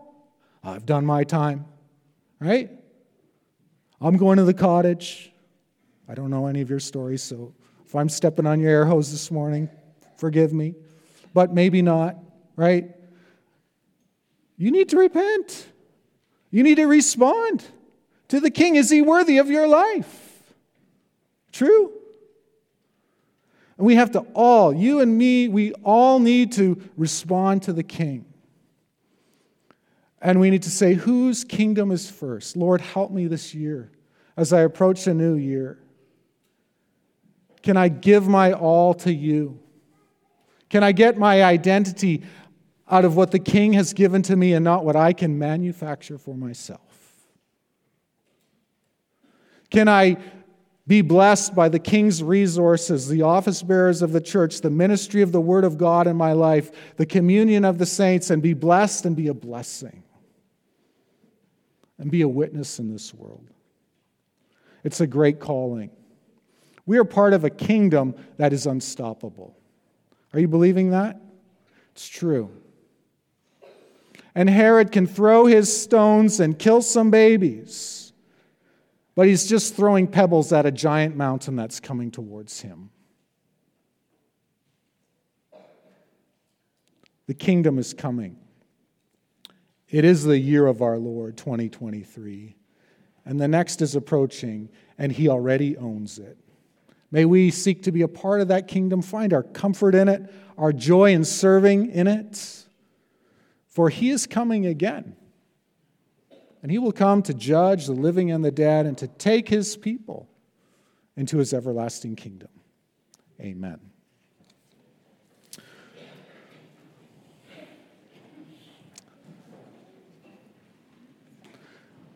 I've 0.64 0.84
done 0.84 1.06
my 1.06 1.26
time, 1.26 1.66
right? 2.40 2.72
I'm 4.02 4.18
going 4.18 4.38
to 4.38 4.46
the 4.46 4.54
cottage. 4.56 5.32
I 6.10 6.16
don't 6.16 6.32
know 6.32 6.48
any 6.48 6.62
of 6.62 6.72
your 6.72 6.80
stories, 6.80 7.22
so 7.22 7.54
if 7.86 7.94
I'm 7.94 8.10
stepping 8.10 8.48
on 8.48 8.60
your 8.60 8.72
air 8.72 8.86
hose 8.86 9.12
this 9.12 9.30
morning, 9.30 9.70
forgive 10.18 10.52
me, 10.52 10.74
but 11.36 11.54
maybe 11.54 11.84
not, 11.84 12.18
right? 12.56 12.96
You 14.58 14.72
need 14.72 14.90
to 14.90 14.98
repent. 14.98 15.68
You 16.50 16.64
need 16.64 16.78
to 16.78 16.88
respond 16.88 17.64
to 18.30 18.40
the 18.40 18.50
king. 18.50 18.76
Is 18.76 18.90
he 18.90 19.04
worthy 19.04 19.38
of 19.38 19.52
your 19.52 19.68
life? 19.68 20.42
True? 21.52 21.94
And 23.78 23.88
we 23.88 23.96
have 23.96 24.12
to 24.12 24.20
all, 24.34 24.74
you 24.74 25.00
and 25.00 25.18
me, 25.18 25.48
we 25.48 25.74
all 25.84 26.20
need 26.20 26.52
to 26.54 26.82
respond 26.96 27.64
to 27.64 27.74
the 27.74 27.84
king. 27.84 28.26
And 30.22 30.40
we 30.40 30.50
need 30.50 30.64
to 30.64 30.70
say, 30.70 30.94
whose 30.94 31.44
kingdom 31.44 31.92
is 31.92 32.10
first? 32.10 32.56
Lord, 32.56 32.82
help 32.82 33.12
me 33.12 33.28
this 33.28 33.54
year 33.54 33.92
as 34.38 34.54
I 34.54 34.62
approach 34.62 35.06
a 35.08 35.14
new 35.14 35.36
year. 35.36 35.80
Can 37.62 37.78
I 37.78 37.90
give 37.90 38.28
my 38.28 38.54
all 38.54 38.94
to 38.96 39.14
you? 39.14 39.60
Can 40.70 40.84
I 40.84 40.92
get 40.92 41.18
my 41.18 41.44
identity 41.44 42.24
out 42.90 43.06
of 43.06 43.16
what 43.16 43.32
the 43.32 43.40
king 43.40 43.74
has 43.74 43.94
given 43.94 44.22
to 44.24 44.36
me 44.36 44.54
and 44.54 44.64
not 44.64 44.86
what 44.86 44.96
I 44.96 45.14
can 45.14 45.38
manufacture 45.38 46.18
for 46.18 46.36
myself? 46.36 46.82
Can 49.70 49.88
I 49.88 50.18
be 50.86 51.02
blessed 51.02 51.56
by 51.56 51.70
the 51.70 51.80
king's 51.80 52.22
resources, 52.22 53.08
the 53.08 53.22
office 53.22 53.64
bearers 53.64 54.02
of 54.02 54.12
the 54.12 54.20
church, 54.20 54.62
the 54.62 54.70
ministry 54.70 55.22
of 55.22 55.32
the 55.32 55.40
word 55.40 55.64
of 55.64 55.78
God 55.78 56.08
in 56.08 56.18
my 56.18 56.34
life, 56.34 56.96
the 56.98 57.06
communion 57.06 57.64
of 57.64 57.78
the 57.78 57.86
saints, 57.86 58.30
and 58.30 58.42
be 58.42 58.54
blessed 58.54 59.06
and 59.06 59.16
be 59.16 59.28
a 59.28 59.34
blessing 59.34 60.04
and 61.98 62.12
be 62.12 62.22
a 62.22 62.28
witness 62.28 62.80
in 62.80 62.92
this 62.92 63.14
world. 63.14 63.50
It's 64.84 65.00
a 65.00 65.08
great 65.08 65.40
calling. 65.40 65.90
We 66.86 66.98
are 66.98 67.06
part 67.06 67.32
of 67.32 67.46
a 67.46 67.50
kingdom 67.50 68.16
that 68.36 68.52
is 68.52 68.66
unstoppable. 68.66 69.56
Are 70.34 70.40
you 70.40 70.50
believing 70.50 70.90
that? 70.90 71.22
It's 71.94 72.08
true. 72.08 72.52
And 74.36 74.50
Herod 74.50 74.92
can 74.92 75.08
throw 75.08 75.46
his 75.46 75.82
stones 75.82 76.42
and 76.42 76.60
kill 76.60 76.82
some 76.82 77.10
babies. 77.10 78.03
But 79.16 79.28
he's 79.28 79.46
just 79.46 79.76
throwing 79.76 80.08
pebbles 80.08 80.52
at 80.52 80.66
a 80.66 80.72
giant 80.72 81.16
mountain 81.16 81.56
that's 81.56 81.80
coming 81.80 82.10
towards 82.10 82.62
him. 82.62 82.90
The 87.28 87.34
kingdom 87.34 87.78
is 87.78 87.94
coming. 87.94 88.38
It 89.88 90.04
is 90.04 90.24
the 90.24 90.40
year 90.40 90.66
of 90.66 90.82
our 90.82 90.98
Lord, 90.98 91.38
2023. 91.38 92.56
And 93.26 93.40
the 93.40 93.48
next 93.48 93.82
is 93.82 93.96
approaching, 93.96 94.70
and 94.98 95.12
he 95.12 95.30
already 95.30 95.78
owns 95.78 96.20
it. 96.20 96.38
May 97.12 97.26
we 97.26 97.52
seek 97.52 97.84
to 97.84 97.92
be 97.92 98.02
a 98.02 98.08
part 98.08 98.42
of 98.42 98.48
that 98.48 98.68
kingdom, 98.68 99.04
find 99.04 99.34
our 99.34 99.44
comfort 99.44 99.94
in 99.94 100.10
it, 100.10 100.34
our 100.58 100.74
joy 100.74 101.14
in 101.14 101.24
serving 101.24 101.92
in 101.92 102.08
it. 102.08 102.66
For 103.68 103.90
he 103.90 104.10
is 104.10 104.26
coming 104.26 104.66
again. 104.66 105.16
And 106.64 106.72
he 106.72 106.78
will 106.78 106.94
come 106.94 107.22
to 107.24 107.34
judge 107.34 107.86
the 107.88 107.94
living 107.94 108.32
and 108.32 108.44
the 108.44 108.52
dead 108.52 108.86
and 108.86 108.98
to 108.98 109.08
take 109.08 109.50
his 109.50 109.76
people 109.76 110.30
into 111.18 111.38
his 111.38 111.54
everlasting 111.54 112.16
kingdom. 112.16 112.48
Amen. 113.40 113.80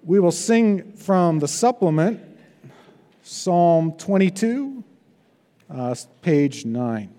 We 0.02 0.22
will 0.22 0.32
sing 0.32 0.94
from 0.94 1.40
the 1.40 1.50
supplement, 1.50 2.22
Psalm 3.24 3.92
22, 3.98 4.82
uh, 5.70 5.96
page 6.22 6.64
9. 6.64 7.17